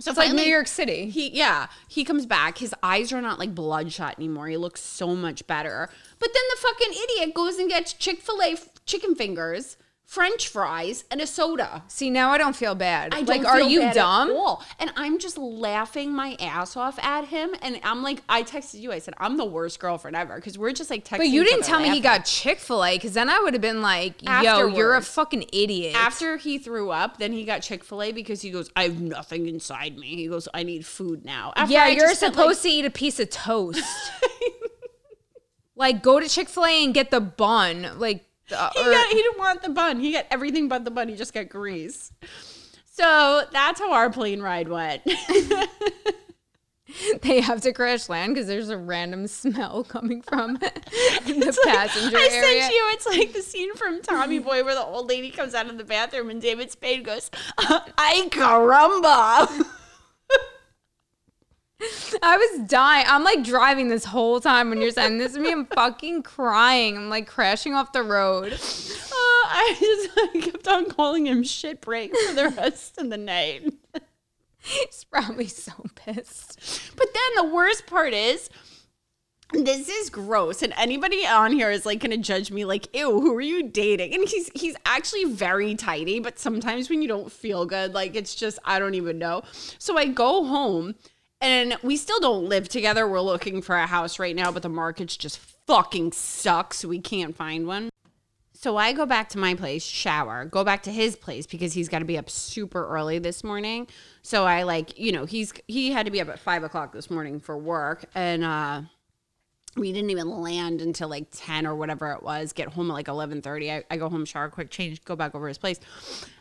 [0.00, 1.08] So It's like New York City.
[1.10, 2.58] he yeah, he comes back.
[2.58, 4.48] His eyes are not like bloodshot anymore.
[4.48, 5.88] He looks so much better.
[6.18, 9.76] But then the fucking idiot goes and gets Chick Fil A chicken fingers
[10.10, 11.84] French fries, and a soda.
[11.86, 13.14] See, now I don't feel bad.
[13.14, 14.30] I don't like, are you bad at dumb?
[14.32, 14.64] all.
[14.80, 17.54] And I'm just laughing my ass off at him.
[17.62, 18.90] And I'm like, I texted you.
[18.90, 21.18] I said, I'm the worst girlfriend ever because we're just like texting.
[21.18, 23.62] But you didn't tell me he got Chick Fil A, because then I would have
[23.62, 27.84] been like, "Yo, you're a fucking idiot." After he threw up, then he got Chick
[27.84, 30.16] Fil A because he goes, I have nothing inside me.
[30.16, 31.52] He goes, I need food now.
[31.54, 33.84] After yeah, I you're supposed to eat a piece of toast.
[35.76, 37.86] like, go to Chick Fil A and get the bun.
[37.96, 40.00] Like, uh, He, or- got, he didn't want the bun.
[40.00, 41.08] He got everything but the bun.
[41.08, 42.12] He just got grease.
[42.92, 45.02] So that's how our plane ride went.
[47.22, 52.28] they have to crash land because there's a random smell coming from the passenger I
[52.30, 52.60] area.
[52.62, 52.88] sent you.
[52.92, 55.84] It's like the scene from Tommy Boy where the old lady comes out of the
[55.84, 59.64] bathroom and David Spade goes, "Ay caramba!"
[62.22, 63.06] I was dying.
[63.08, 65.50] I'm like driving this whole time when you're sending this to me.
[65.50, 66.96] I'm fucking crying.
[66.96, 68.52] I'm like crashing off the road.
[68.52, 73.16] Uh, I just I kept on calling him shit break for the rest of the
[73.16, 73.72] night.
[74.58, 76.92] He's probably so pissed.
[76.96, 78.50] But then the worst part is.
[79.52, 83.34] This is gross, and anybody on here is like gonna judge me, like, "Ew, who
[83.34, 87.66] are you dating?" And he's he's actually very tidy, but sometimes when you don't feel
[87.66, 89.42] good, like it's just I don't even know.
[89.80, 90.94] So I go home,
[91.40, 93.08] and we still don't live together.
[93.08, 96.84] We're looking for a house right now, but the market's just fucking sucks.
[96.84, 97.90] We can't find one.
[98.52, 101.88] So I go back to my place, shower, go back to his place because he's
[101.88, 103.86] got to be up super early this morning.
[104.20, 107.10] So I like, you know, he's he had to be up at five o'clock this
[107.10, 108.82] morning for work, and uh,
[109.76, 112.52] we didn't even land until like ten or whatever it was.
[112.52, 113.72] Get home at like eleven thirty.
[113.72, 115.80] I, I go home, shower, quick change, go back over his place,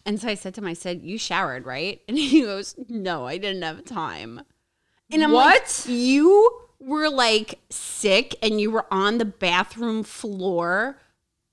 [0.06, 3.28] and so I said to him, I said, "You showered, right?" And he goes, "No,
[3.28, 4.42] I didn't have time."
[5.12, 5.86] And I'm like, What?
[5.88, 11.00] you were like sick and you were on the bathroom floor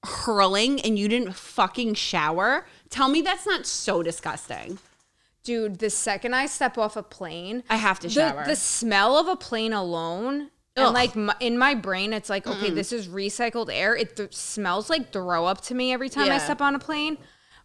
[0.05, 2.67] hurling and you didn't fucking shower?
[2.91, 4.79] Tell me that's not so disgusting.
[5.43, 8.45] Dude, the second I step off a plane, I have to shower.
[8.45, 10.95] the smell of a plane alone, and Ugh.
[10.95, 13.95] like my, in my brain, it's like, okay, this is recycled air.
[13.97, 17.17] It th- smells like throw up to me every time I step on a plane.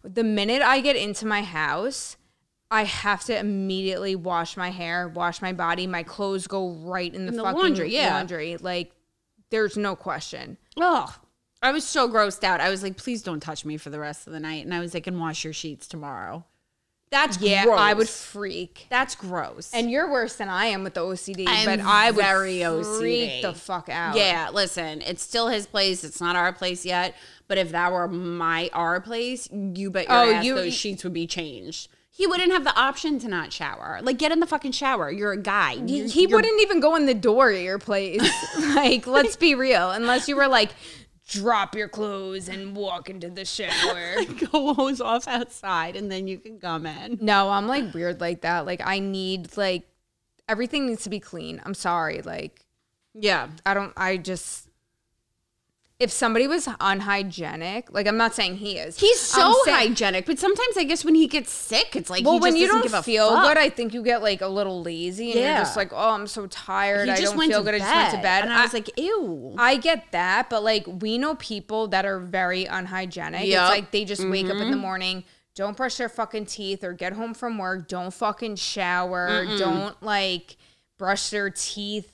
[0.04, 2.16] The minute I get into my house,
[2.72, 5.86] I have to immediately wash my hair, wash my body.
[5.86, 8.14] My clothes go right in the, In the fucking laundry, yeah.
[8.14, 8.56] laundry.
[8.56, 8.92] Like,
[9.50, 10.56] there's no question.
[10.80, 11.10] Ugh.
[11.60, 12.60] I was so grossed out.
[12.60, 14.64] I was like, please don't touch me for the rest of the night.
[14.64, 16.44] And I was like, and wash your sheets tomorrow.
[17.10, 17.78] That's Yeah, gross.
[17.78, 18.86] I would freak.
[18.88, 19.70] That's gross.
[19.74, 22.98] And you're worse than I am with the OCD, I'm but I would very OCD.
[22.98, 24.16] freak the fuck out.
[24.16, 26.04] Yeah, listen, it's still his place.
[26.04, 27.14] It's not our place yet.
[27.48, 31.04] But if that were my our place, you bet your Oh, ass you- those sheets
[31.04, 31.88] would be changed.
[32.14, 33.98] He wouldn't have the option to not shower.
[34.02, 35.10] Like, get in the fucking shower.
[35.10, 35.76] You're a guy.
[35.76, 38.20] He, You're- he you're- wouldn't even go in the door at your place.
[38.74, 39.90] like, let's be real.
[39.90, 40.72] Unless you were like,
[41.26, 44.16] drop your clothes and walk into the shower.
[44.52, 47.16] go hose off outside and then you can come in.
[47.22, 48.66] no, I'm like weird like that.
[48.66, 49.84] Like, I need, like,
[50.48, 51.62] everything needs to be clean.
[51.64, 52.20] I'm sorry.
[52.20, 52.66] Like,
[53.14, 53.48] Yeah.
[53.64, 54.68] I don't, I just,
[56.02, 58.98] if somebody was unhygienic, like, I'm not saying he is.
[58.98, 62.34] He's so saying- hygienic, but sometimes I guess when he gets sick, it's like Well,
[62.34, 63.44] he when just you doesn't don't feel fuck.
[63.44, 66.26] good, I think you get like a little lazy and you're just like, oh, I'm
[66.26, 67.06] so tired.
[67.06, 67.72] he I don't feel good.
[67.72, 68.44] bed, I just went to bed.
[68.44, 69.54] and I was like, ew.
[69.58, 73.46] I get that, but like we know people that are very unhygienic.
[73.46, 73.62] Yup.
[73.70, 74.70] It's like they just wake up in Mm-hmm.
[74.70, 75.24] the morning,
[75.54, 80.56] don't brush their fucking teeth or get home from work, don't fucking shower, don't like
[80.98, 82.12] brush their teeth.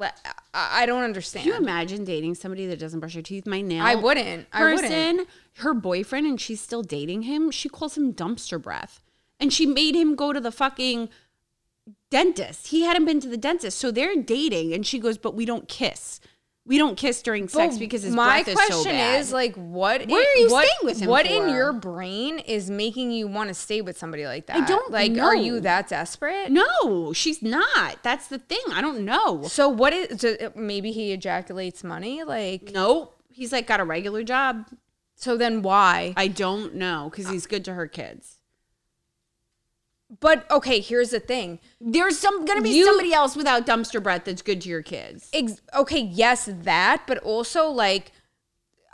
[0.00, 1.44] I I don't understand.
[1.44, 3.46] Can you imagine dating somebody that doesn't brush her teeth?
[3.46, 4.46] My nail I wouldn't.
[4.52, 5.28] I person, wouldn't.
[5.58, 7.50] her boyfriend, and she's still dating him.
[7.50, 9.02] She calls him dumpster breath,
[9.38, 11.08] and she made him go to the fucking
[12.10, 12.68] dentist.
[12.68, 15.68] He hadn't been to the dentist, so they're dating, and she goes, "But we don't
[15.68, 16.20] kiss.
[16.70, 19.32] We don't kiss during sex But because his my breath is question so bad." is
[19.32, 20.06] like, what?
[20.06, 23.48] Where are you what, staying with him What in your brain is making you want
[23.48, 24.56] to stay with somebody like that?
[24.56, 25.18] I don't like.
[25.18, 26.52] Are you that desperate?
[26.52, 28.02] no, she's not.
[28.04, 28.62] That's the thing.
[28.72, 29.42] I don't know.
[29.48, 30.16] So what is?
[30.18, 32.22] do- uh, Maybe he ejaculates money.
[32.22, 33.16] Like, Nope.
[33.32, 34.66] He's like got a regular job.
[35.16, 36.14] so then why?
[36.16, 38.36] I don't know because he's good to her kids.
[40.18, 41.60] But okay, here's the thing.
[41.80, 45.28] There's some gonna be You- somebody else without dumpster breath that's good to your kids.
[45.32, 48.10] Ex- okay, yes, that, but also like,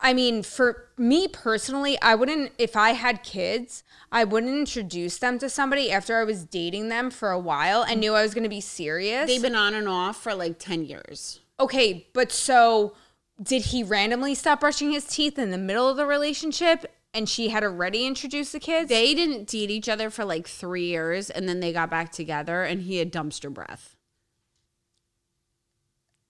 [0.03, 5.39] I mean, for me personally, I wouldn't, if I had kids, I wouldn't introduce them
[5.39, 8.43] to somebody after I was dating them for a while and knew I was going
[8.45, 9.27] to be serious.
[9.27, 11.41] They've been on and off for like 10 years.
[11.59, 12.93] okay, but so
[13.43, 16.85] did he randomly stop brushing his teeth in the middle of the relationship
[17.17, 18.89] and she had already introduced the kids?
[18.89, 22.63] They didn't date each other for like three years and then they got back together
[22.63, 23.97] and he had dumpster breath.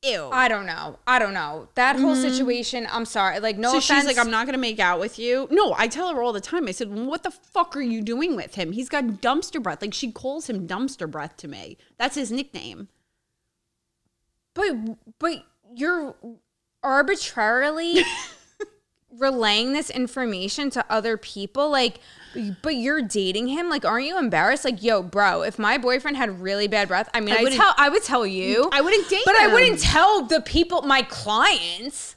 [0.02, 0.28] Ew.
[0.32, 0.98] I don't know.
[1.06, 1.68] I don't know.
[1.74, 2.22] That whole mm-hmm.
[2.22, 3.40] situation, I'm sorry.
[3.40, 4.00] Like, no so offense.
[4.00, 5.48] she's like, I'm not gonna make out with you.
[5.50, 6.68] No, I tell her all the time.
[6.68, 8.72] I said, What the fuck are you doing with him?
[8.72, 9.82] He's got dumpster breath.
[9.82, 11.78] Like she calls him dumpster breath to me.
[11.98, 12.88] That's his nickname.
[14.54, 14.76] But
[15.18, 16.14] but you're
[16.82, 18.04] arbitrarily
[19.18, 22.00] relaying this information to other people like
[22.62, 26.40] but you're dating him like aren't you embarrassed like yo bro if my boyfriend had
[26.40, 29.08] really bad breath i mean I i, wouldn't- tell i would tell you I wouldn't
[29.08, 29.22] date him.
[29.24, 32.14] but i wouldn't tell the people my clients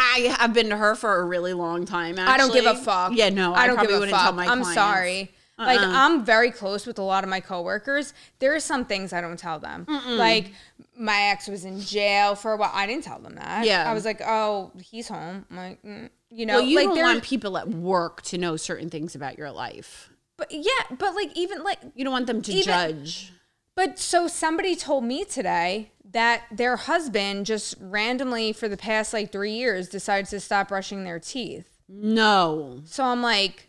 [0.00, 2.20] I have been to her for a really long time.
[2.20, 2.32] Actually.
[2.34, 4.32] i don't give a fuck Yeah, no, I, don't probably give a wouldn't fuck tell
[4.32, 4.74] my i'm clients.
[4.74, 5.90] sorry like Uh-uh.
[5.92, 9.38] i'm very close with a lot of my coworkers there are some things i don't
[9.38, 10.52] tell them like
[10.96, 13.90] my ex was in jail for a while i didn't tell them that Yeah.
[13.90, 16.08] i was like oh he's home I'm like mm.
[16.30, 19.36] you know Well, you like don't want people at work to know certain things about
[19.38, 20.10] your life.
[20.36, 23.32] But yeah, but like even like You don't want them to Even- judge.
[23.74, 29.32] but so somebody told me today that their husband just randomly for the past like
[29.32, 31.78] 3 years decided to stop brushing their teeth.
[31.88, 32.82] No.
[32.84, 33.67] So I'm like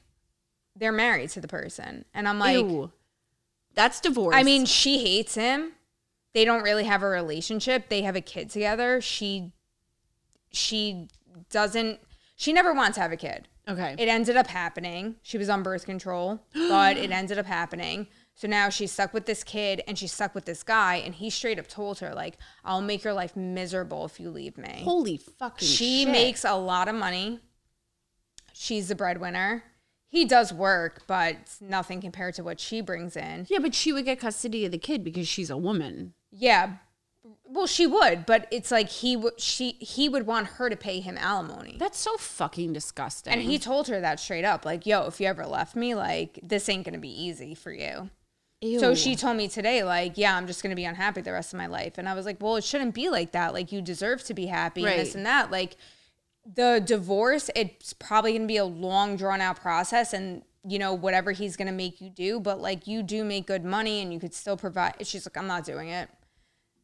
[0.80, 2.92] they're married to the person and I'm like Ew.
[3.76, 4.36] That's divorce.
[4.36, 5.74] I mean she hates him.
[6.34, 7.90] They don't really have a relationship.
[7.90, 9.02] They have a kid together.
[9.02, 9.52] She
[10.52, 11.08] she
[11.50, 12.00] doesn't
[12.36, 13.48] she never wants to have a kid.
[13.68, 13.96] okay.
[13.98, 15.16] It ended up happening.
[15.22, 18.08] She was on birth control, but it ended up happening.
[18.34, 20.96] So now she's stuck with this kid and she's stuck with this guy.
[20.96, 24.58] And he straight up told her, like, I'll make your life miserable if you leave
[24.58, 24.82] me.
[24.86, 26.12] Holy fucking she shit.
[26.14, 27.42] makes a lot of money.
[28.54, 29.64] She's the breadwinner.
[30.10, 33.46] He does work, but it's nothing compared to what she brings in.
[33.48, 36.14] Yeah, but she would get custody of the kid because she's a woman.
[36.32, 36.78] Yeah.
[37.46, 41.00] Well, she would, but it's like he would she he would want her to pay
[41.00, 41.76] him alimony.
[41.78, 43.34] That's so fucking disgusting.
[43.34, 46.40] And he told her that straight up, like, yo, if you ever left me, like,
[46.42, 48.10] this ain't gonna be easy for you.
[48.80, 51.58] So she told me today, like, yeah, I'm just gonna be unhappy the rest of
[51.58, 51.98] my life.
[51.98, 53.54] And I was like, well, it shouldn't be like that.
[53.54, 55.52] Like, you deserve to be happy and this and that.
[55.52, 55.76] Like,
[56.56, 61.32] the divorce, it's probably gonna be a long, drawn out process and you know, whatever
[61.32, 64.34] he's gonna make you do, but like you do make good money and you could
[64.34, 66.10] still provide she's like, I'm not doing it.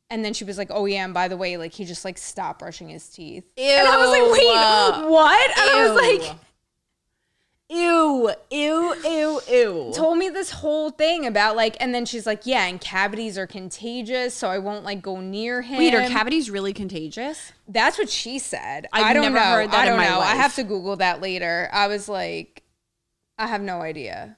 [0.09, 2.19] And then she was like, "Oh yeah, and by the way, like he just like
[2.19, 3.63] stopped brushing his teeth." Ew.
[3.63, 6.37] And I was like, "Wait, what?" And I was like,
[7.67, 9.91] Ew, ew, ew, ew.
[9.95, 13.47] told me this whole thing about like, and then she's like, yeah, and cavities are
[13.47, 15.79] contagious, so I won't like go near him.
[15.79, 17.53] Wait, are cavities really contagious?
[17.67, 18.87] That's what she said.
[18.93, 19.35] I've I don't never
[19.67, 19.75] know.
[19.77, 20.19] I don't know.
[20.19, 21.67] I have to Google that later.
[21.73, 22.61] I was like,
[23.39, 24.37] I have no idea.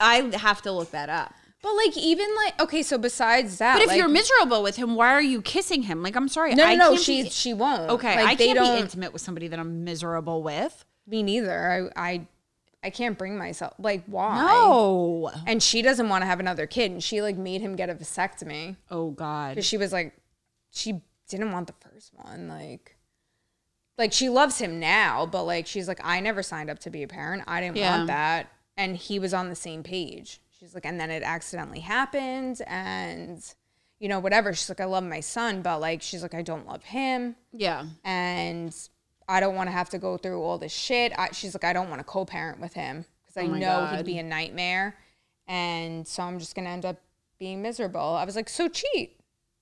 [0.00, 1.34] I have to look that up.
[1.62, 4.94] But like, even like, okay, so besides that, But if like- you're miserable with him,
[4.94, 6.02] why are you kissing him?
[6.02, 6.54] Like, I'm sorry.
[6.54, 7.90] no, no, I no, she be- she won't.
[7.90, 8.16] okay.
[8.16, 10.84] Like, I they can't don't- be intimate with somebody that I'm miserable with.
[11.06, 11.90] Me neither.
[11.96, 12.26] I I
[12.86, 13.74] I can't bring myself.
[13.78, 14.36] Like, why?
[14.44, 15.30] No.
[15.46, 17.94] And she doesn't want to have another kid, and she like made him get a
[17.94, 18.76] vasectomy.
[18.90, 19.50] Oh God.
[19.50, 20.14] because she was like
[20.70, 22.96] she didn't want the first one like
[23.98, 27.02] like she loves him now but like she's like i never signed up to be
[27.02, 27.96] a parent i didn't Yeah.
[27.96, 31.80] want that and he was on the same page she's like and then it accidentally
[31.80, 33.42] happened and
[33.98, 36.66] you know whatever she's like i love my son but like she's like i don't
[36.66, 37.86] love him Yeah.
[38.04, 38.72] and
[39.28, 41.72] i don't want to have to go through all this shit I, she's like i
[41.72, 43.96] don't want to co-parent with him because i Oh know God.
[43.96, 44.96] he'd be a nightmare
[45.46, 46.96] and so i'm just gonna end up
[47.38, 49.12] being miserable i was like so cheat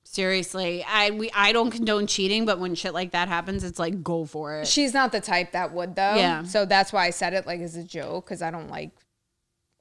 [0.07, 4.03] Seriously, I we I don't condone cheating, but when shit like that happens, it's like
[4.03, 4.67] go for it.
[4.69, 6.17] She's not the type that would though.
[6.17, 6.43] Yeah.
[6.43, 8.91] So that's why I said it like as a joke because I don't like.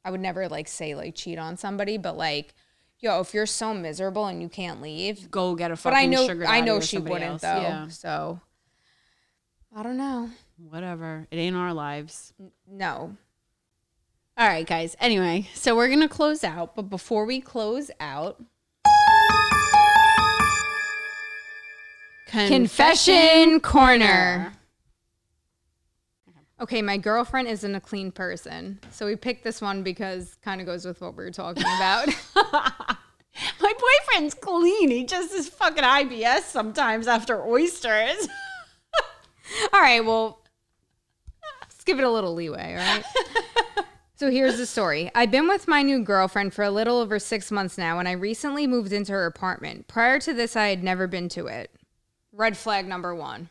[0.05, 2.53] I would never like say like cheat on somebody, but like,
[2.99, 6.05] yo, if you're so miserable and you can't leave, Go get a but fucking I
[6.05, 7.41] know sugar I know she wouldn't else.
[7.41, 7.47] though.
[7.61, 7.87] Yeah.
[7.89, 8.39] So
[9.75, 10.29] I don't know.
[10.69, 11.27] Whatever.
[11.31, 12.33] It ain't our lives.
[12.69, 13.15] No.
[14.37, 14.95] All right, guys.
[14.99, 18.43] Anyway, so we're gonna close out, but before we close out,
[22.27, 24.53] Confession corner.
[26.59, 28.79] Okay, my girlfriend isn't a clean person.
[28.91, 32.07] So we picked this one because kind of goes with what we were talking about.
[33.61, 34.89] My boyfriend's clean.
[34.89, 38.27] He just is fucking IBS sometimes after oysters.
[39.73, 40.39] All right, well,
[41.61, 43.03] let's give it a little leeway, all right?
[44.15, 45.11] so here's the story.
[45.15, 48.13] I've been with my new girlfriend for a little over six months now, and I
[48.13, 49.87] recently moved into her apartment.
[49.87, 51.71] Prior to this, I had never been to it.
[52.31, 53.49] Red flag number one.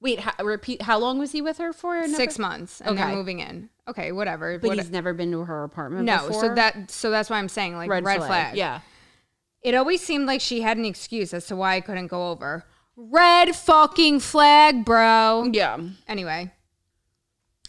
[0.00, 0.82] Wait, how, repeat.
[0.82, 2.06] How long was he with her for?
[2.08, 3.06] Six months, and Okay.
[3.06, 3.68] they're moving in.
[3.86, 4.58] Okay, whatever.
[4.58, 6.04] But What- he's never been to her apartment.
[6.06, 6.40] no, before?
[6.40, 8.56] so that so that's why I'm saying like red, flag.
[8.56, 8.80] Yeah.
[9.62, 12.64] It always seemed like she had an excuse as to why I couldn't go over.
[12.96, 15.48] Red fucking flag, bro.
[15.52, 15.78] Yeah.
[16.06, 16.52] Anyway,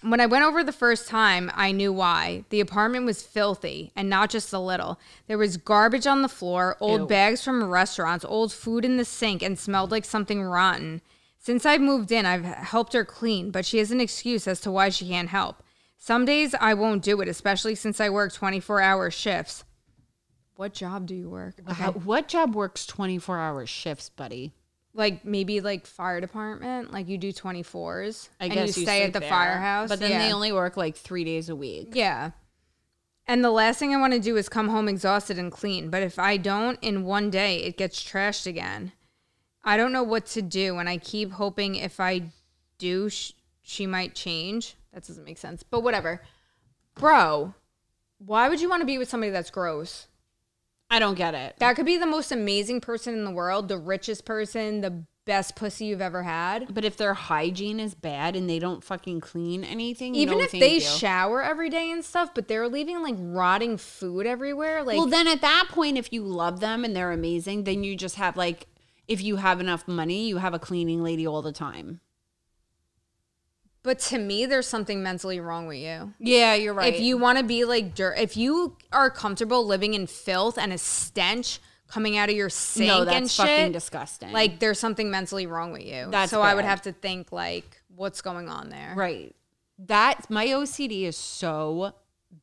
[0.02, 2.44] When I went over the first time, I knew why.
[2.50, 5.00] The apartment was filthy and not just a little.
[5.28, 7.08] There was garbage on the floor, old Ew.
[7.08, 11.02] bags from restaurants, old food in the sink, and smelled like something rotten.
[11.40, 14.72] Since I've moved in, I've helped her clean, but she has an excuse as to
[14.72, 15.64] why she can't help.
[15.98, 19.64] Some days I won't do it, especially since I work 24 hour shifts.
[20.58, 21.56] What job do you work?
[21.66, 24.54] Uh, How- what job works 24 hour shifts, buddy?
[24.96, 28.30] Like maybe like fire department, like you do 24s.
[28.40, 29.30] I and guess you stay at the there.
[29.30, 29.90] firehouse.
[29.90, 30.20] But then Yeah.
[30.28, 31.90] they only work like three days a week.
[31.94, 32.32] Yeah.
[33.26, 35.90] And the last thing I want to do is come home exhausted and clean.
[35.90, 38.92] But if I don't, in one day, it gets trashed again.
[39.64, 40.78] I don't know what to do.
[40.78, 42.32] And I keep hoping if I
[42.78, 43.32] do, sh-
[43.62, 44.76] she might change.
[44.94, 45.64] That doesn't make sense.
[45.64, 46.22] But whatever.
[46.96, 47.56] Bro,
[48.20, 50.08] why would you want to be with somebody that's gross?
[50.94, 51.56] I don't get it.
[51.58, 55.56] That could be the most amazing person in the world, the richest person, the best
[55.56, 56.72] pussy you've ever had.
[56.72, 60.52] But if their hygiene is bad and they don't fucking clean anything, Even no, if
[60.52, 60.82] they you.
[60.82, 64.84] shower every day and stuff, but they're leaving like rotting food everywhere.
[64.84, 67.96] Like, well, then at that point, if you love them and they're amazing, then you
[67.96, 68.68] just have like,
[69.08, 72.02] if you have enough money, you have a cleaning lady all the time.
[73.84, 76.14] But to me, there's something mentally wrong with you.
[76.18, 76.94] Yeah, you're right.
[76.94, 80.72] If you want to be like dirt, if you are comfortable living in filth and
[80.72, 84.32] a stench coming out of your sink no, and shit, fucking disgusting.
[84.32, 86.08] like there's something mentally wrong with you.
[86.10, 88.94] That's so I would have to think like, what's going on there?
[88.96, 89.36] right.
[89.80, 91.94] That my OCD is so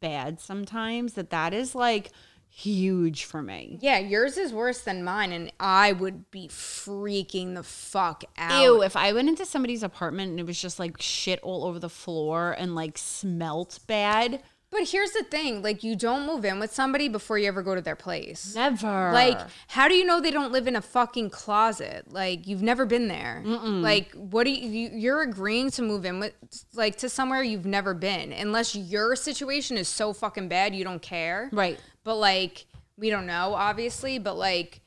[0.01, 2.11] bad sometimes that that is like
[2.51, 3.79] huge for me.
[3.81, 8.63] Yeah, yours is worse than mine, and I would be freaking the fuck out.
[8.63, 11.79] Ew, if I went into somebody's apartment and it was just like shit all over
[11.79, 14.43] the floor and like smelt bad,
[14.73, 17.75] But here's the thing: like, you don't move in with somebody before you ever go
[17.75, 18.55] to their place.
[18.55, 19.11] never.
[19.13, 22.05] Like, how do you know they don't live in a fucking closet?
[22.13, 23.43] Like, you've never been there.
[23.45, 24.91] Like, what do you?
[24.93, 26.35] You're agreeing to move in with,
[26.75, 31.03] like, to somewhere you've never been, unless your situation is so fucking bad you don't
[31.03, 31.49] care.
[31.53, 31.81] right.
[32.05, 34.19] But like, we don't know, obviously.
[34.19, 34.81] But like,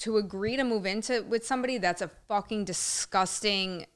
[0.00, 3.86] to agree to move into with somebody that's a fucking disgusting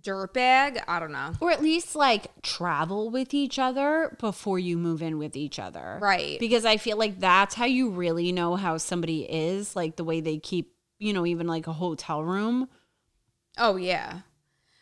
[0.00, 0.82] dirtbag.
[0.88, 1.34] I don't know.
[1.40, 5.98] Or at least like travel with each other before you move in with each other.
[6.02, 6.38] Right.
[6.40, 10.20] Because I feel like that's how you really know how somebody is, like the way
[10.20, 12.68] they keep, you know, even like a hotel room.
[13.56, 14.20] Oh yeah,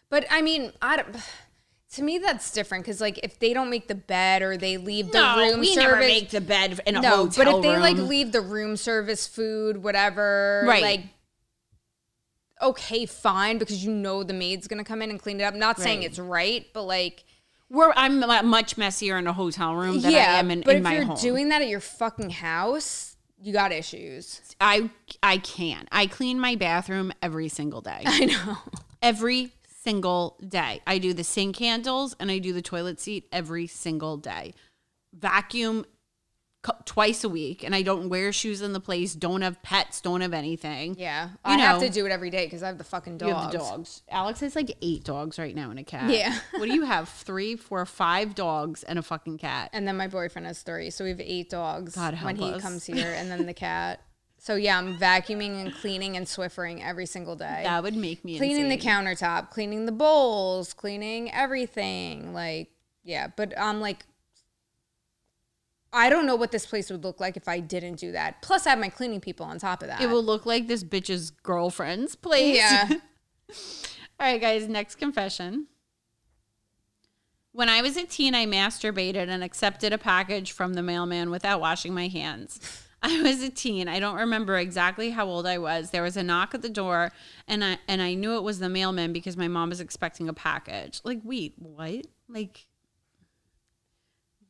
[0.08, 1.16] but I mean, I don't.
[1.93, 5.12] To me, that's different because like if they don't make the bed or they leave
[5.12, 5.59] the room service.
[5.61, 7.16] we service, never make the bed in a no.
[7.16, 7.80] hotel But if they room.
[7.80, 10.82] like leave the room service food, whatever, Right.
[10.82, 11.01] Like,
[12.62, 15.55] okay, fine, because you know the maid's gonna come in and clean it up.
[15.55, 17.24] Not saying it's right, but like,
[17.68, 20.36] We're, I'm uh, much messier in a hotel room than yeah.
[20.36, 20.64] I am in, my room.
[20.64, 21.16] but in if you're home.
[21.20, 24.40] doing that at your fucking house, you got issues.
[24.61, 24.88] I
[25.22, 25.88] I can't.
[25.93, 28.03] I clean my bathroom every single day.
[28.07, 28.59] I know.
[29.03, 29.53] every
[29.83, 30.80] single day.
[30.87, 34.55] I do the sink handles and I do the toilet seat every single day.
[35.14, 35.85] Vacuum
[36.85, 39.14] twice a week, and I don't wear shoes in the place.
[39.14, 40.01] Don't have pets.
[40.01, 40.95] Don't have anything.
[40.97, 43.28] Yeah, You I have to do it every day because I have the fucking dogs.
[43.28, 44.03] You have the dogs.
[44.09, 46.11] Alex has like eight dogs right now and a cat.
[46.11, 46.39] Yeah.
[46.53, 47.09] what do you have?
[47.09, 49.70] Three, four, five dogs and a fucking cat.
[49.72, 52.61] And then my boyfriend has three, so we have eight dogs God help when he
[52.61, 54.01] comes here, and then the cat.
[54.43, 57.61] So yeah, I'm vacuuming and cleaning and Swiffering every single day.
[57.62, 62.34] That would make me cleaning the countertop, cleaning the bowls, cleaning everything.
[62.34, 62.72] Like
[63.05, 64.05] yeah, but I'm like,
[65.93, 68.43] I don't know what this place would look like if I didn't do that.
[68.43, 70.01] Plus, I have my cleaning people on top of that.
[70.01, 72.57] It will look like this bitch's girlfriend's place.
[72.57, 72.88] Yeah.
[74.18, 75.68] All right, guys, next confession.
[77.53, 81.61] When I was a teen, I masturbated and accepted a package from the mailman without
[81.61, 82.88] washing my hands.
[83.05, 83.88] I was a teen.
[83.88, 85.90] I don't remember exactly how old I was.
[85.90, 87.11] There was a knock at the door,
[87.48, 90.34] and I and I knew it was the mailman because my mom was expecting a
[90.34, 91.00] package.
[91.03, 92.07] Like, wait, what?
[92.28, 92.66] Like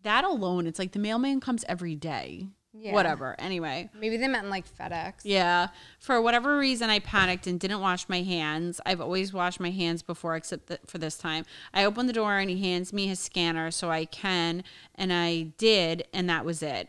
[0.02, 2.48] that alone, it's like the mailman comes every day.
[2.74, 2.94] Yeah.
[2.94, 3.36] Whatever.
[3.38, 3.90] Anyway.
[3.94, 5.20] Maybe they meant like FedEx.
[5.24, 5.68] Yeah.
[5.98, 8.80] For whatever reason, I panicked and didn't wash my hands.
[8.86, 11.44] I've always washed my hands before, except th- for this time.
[11.74, 15.52] I opened the door and he hands me his scanner so I can, and I
[15.58, 16.88] did, and that was it.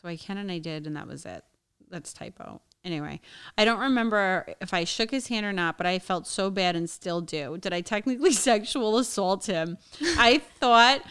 [0.00, 1.44] So I can and I did, and that was it.
[1.90, 2.60] That's typo.
[2.82, 3.20] Anyway,
[3.58, 6.76] I don't remember if I shook his hand or not, but I felt so bad
[6.76, 7.58] and still do.
[7.58, 9.76] Did I technically sexual assault him?
[10.16, 11.02] I thought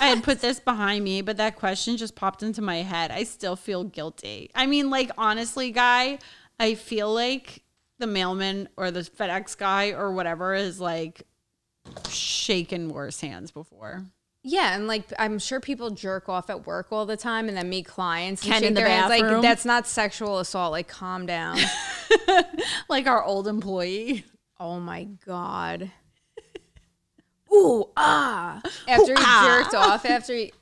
[0.00, 3.10] I had put this behind me, but that question just popped into my head.
[3.10, 4.50] I still feel guilty.
[4.54, 6.18] I mean, like, honestly, guy,
[6.60, 7.62] I feel like
[7.98, 11.22] the mailman or the FedEx guy or whatever is like
[12.10, 14.04] shaken worse hands before.
[14.46, 17.70] Yeah, and like I'm sure people jerk off at work all the time and then
[17.70, 19.08] meet clients and Ken shake in the their hands.
[19.08, 19.32] bathroom.
[19.32, 20.70] Like that's not sexual assault.
[20.72, 21.58] Like calm down.
[22.88, 24.24] Like our old employee.
[24.60, 25.90] oh my god.
[27.52, 29.60] ooh ah after he ah.
[29.62, 30.52] jerked off after he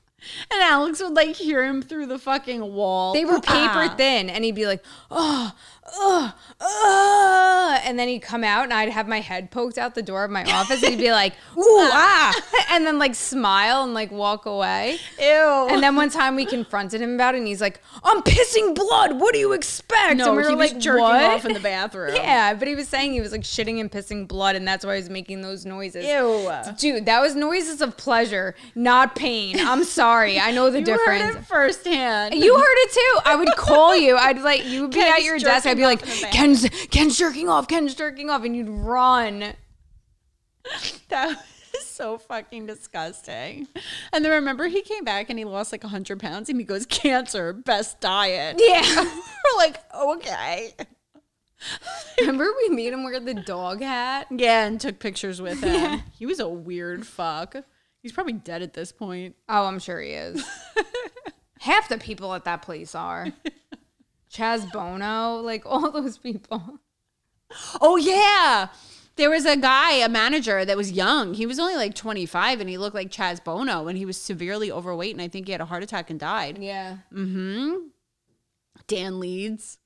[0.51, 3.13] And Alex would like hear him through the fucking wall.
[3.15, 3.95] they were paper Ah.
[3.97, 5.53] thin and he'd be like oh
[5.95, 10.03] oh oh and then he'd come out and I'd have my head poked out the
[10.03, 11.63] door of my office and he'd be like ooh
[11.93, 12.33] ah
[12.71, 15.69] and then like smile and like walk away Ew.
[15.71, 19.21] and then one time we confronted him about it and he's like I'm pissing blood
[19.21, 21.25] what do you expect no, and we he were was like jerking what?
[21.25, 22.15] off in the bathroom.
[22.15, 24.95] yeah but he was saying he was like shitting and pissing blood and that's why
[24.95, 26.51] he was making those noises Ew.
[26.79, 29.57] Dude, that was noises of pleasure, not pain.
[29.61, 30.12] I'm sorry.
[30.13, 31.23] I know the You difference.
[31.23, 32.35] heard it firsthand.
[32.35, 33.21] You heard it too.
[33.25, 34.17] I would call you.
[34.17, 35.67] I'd like you would be Ken's at your desk.
[35.67, 36.33] I'd be like, off in the back.
[36.33, 37.69] Ken's Ken's jerking off.
[37.69, 39.55] Ken's jerking off, and you'd run.
[41.09, 41.29] That
[41.75, 43.67] was so fucking disgusting.
[44.13, 46.87] And then remember, he came back and he lost like 100 pounds and he goes,
[46.87, 48.57] Cancer, best diet.
[48.59, 48.83] Yeah.
[49.05, 50.75] We're like, okay.
[52.21, 54.27] Remember we made him wear the dog hat.
[54.31, 56.03] Yeah, and took pictures with him.
[56.19, 57.57] He was a weird fuck.
[58.03, 59.37] He's probably dead at this point.
[59.49, 60.45] Oh, I'm sure he is.
[61.61, 63.29] Half the people at that place are.
[64.33, 66.81] Chaz Bono, like all those people.
[67.81, 68.69] Oh, yeah.
[69.17, 71.35] There was a guy, a manager that was young.
[71.35, 74.73] He was only like 25 and he looked like Chaz Bono and he was severely
[74.73, 76.59] overweight and I think he had a heart attack and died.
[76.59, 76.97] Yeah.
[77.13, 77.89] Mhm.
[78.87, 79.79] Dan Leeds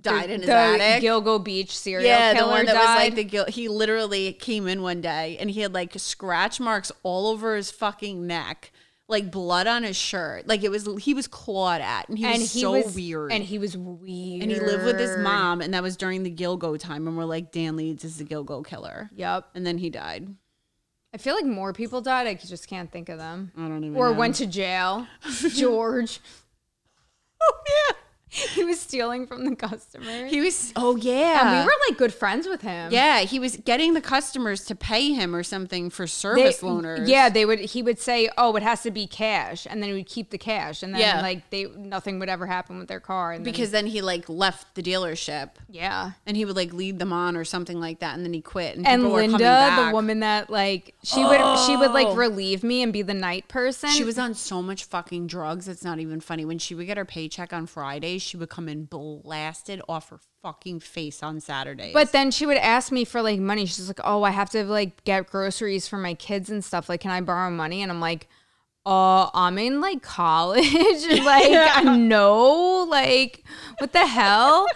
[0.00, 1.02] died in his the attic.
[1.02, 2.80] Gilgo Beach serial yeah, the killer one that died.
[2.80, 3.44] was like the Gil.
[3.46, 7.70] He literally came in one day and he had like scratch marks all over his
[7.70, 8.72] fucking neck,
[9.08, 10.46] like blood on his shirt.
[10.46, 13.32] Like it was, he was clawed at, and he and was he so was weird.
[13.32, 14.42] And he was weird.
[14.42, 17.06] and he lived with his mom, and that was during the Gilgo time.
[17.06, 19.10] And we're like, Dan Leeds is the Gilgo killer.
[19.14, 19.50] Yep.
[19.54, 20.28] And then he died.
[21.14, 22.26] I feel like more people died.
[22.26, 23.52] I just can't think of them.
[23.54, 23.96] I don't even.
[23.96, 24.18] Or know.
[24.18, 25.06] went to jail.
[25.54, 26.20] George.
[27.44, 27.96] Oh yeah.
[28.54, 30.30] He was stealing from the customers.
[30.30, 30.72] He was.
[30.74, 31.40] Oh yeah.
[31.50, 32.90] and we were like good friends with him.
[32.90, 37.06] Yeah, he was getting the customers to pay him or something for They- service loaners.
[37.08, 37.58] Yeah, they would.
[37.60, 40.38] He would say, "Oh, it has to be cash," and then he would keep the
[40.38, 41.20] cash, and then Yeah.
[41.20, 43.32] like they nothing would ever happen with their car.
[43.32, 45.50] And because then he like left the dealership.
[45.68, 48.40] yeah, and he would like lead them on or something like that, and then he
[48.40, 48.76] quit.
[48.76, 49.88] And, and Linda, back.
[49.90, 51.94] the woman that like she would she would Oh.
[51.94, 53.90] like relieve me and be the night person.
[53.90, 55.68] she was on so much fucking drugs.
[55.68, 56.44] It's not even funny.
[56.46, 57.66] When she would get her paycheck on
[58.22, 61.94] She would come in blasted off her fucking face on Saturdays.
[61.94, 63.66] But then she would ask me for like money.
[63.66, 66.88] She's like, "Oh, I have to like get groceries for my kids and stuff.
[66.88, 68.28] Like, can I borrow money?" And I'm like,
[68.84, 70.72] "Uh, I'm in like college.
[71.24, 73.44] like, no, like,
[73.78, 74.66] what the hell?"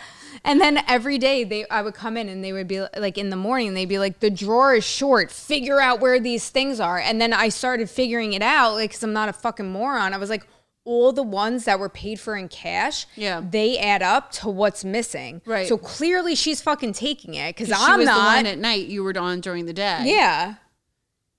[0.45, 3.31] And then every day they, I would come in and they would be like, in
[3.31, 5.33] the morning, they'd be like, "The drawer is short.
[5.33, 9.03] Figure out where these things are." And then I started figuring it out, like, because
[9.03, 10.15] I'm not a fucking moron.
[10.15, 10.47] I was like.
[10.87, 13.43] All the ones that were paid for in cash, Yeah.
[13.47, 15.43] they add up to what's missing.
[15.45, 15.67] Right.
[15.69, 18.15] So clearly she's fucking taking it because I'm was not.
[18.15, 18.87] the one at night.
[18.87, 20.03] You were on during the day.
[20.05, 20.55] yeah.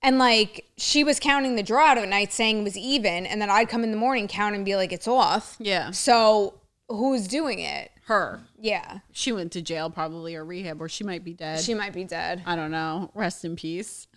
[0.00, 3.42] And like she was counting the draw out at night saying it was even, and
[3.42, 5.56] then I'd come in the morning count and be like, it's off.
[5.58, 5.90] Yeah.
[5.90, 6.54] So
[6.88, 7.90] who's doing it?
[8.04, 8.40] her.
[8.58, 9.00] Yeah.
[9.12, 11.60] She went to jail probably or rehab, or she might be dead.
[11.60, 12.42] She might be dead.
[12.46, 13.10] I don't know.
[13.14, 14.06] Rest in peace.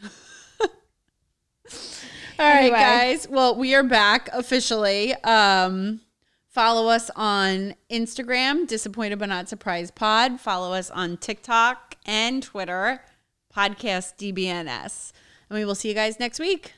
[2.39, 2.79] All right, Anyway.
[2.79, 3.27] guys.
[3.29, 5.13] Well, we are back officially.
[5.23, 6.01] Um,
[6.47, 10.39] follow us on Instagram, Disappointed but Not Surprised Pod.
[10.39, 13.03] Follow us on TikTok and Twitter,
[13.55, 15.11] Podcast DBNS.
[15.49, 16.73] And we will see you guys next week.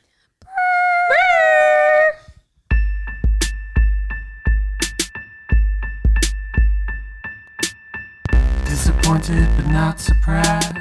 [8.66, 10.76] Disappointed but not surprised.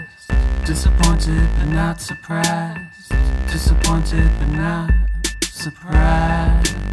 [0.64, 2.91] Disappointed but not surprised.
[3.50, 4.90] Disappointed but not
[5.42, 6.91] surprised.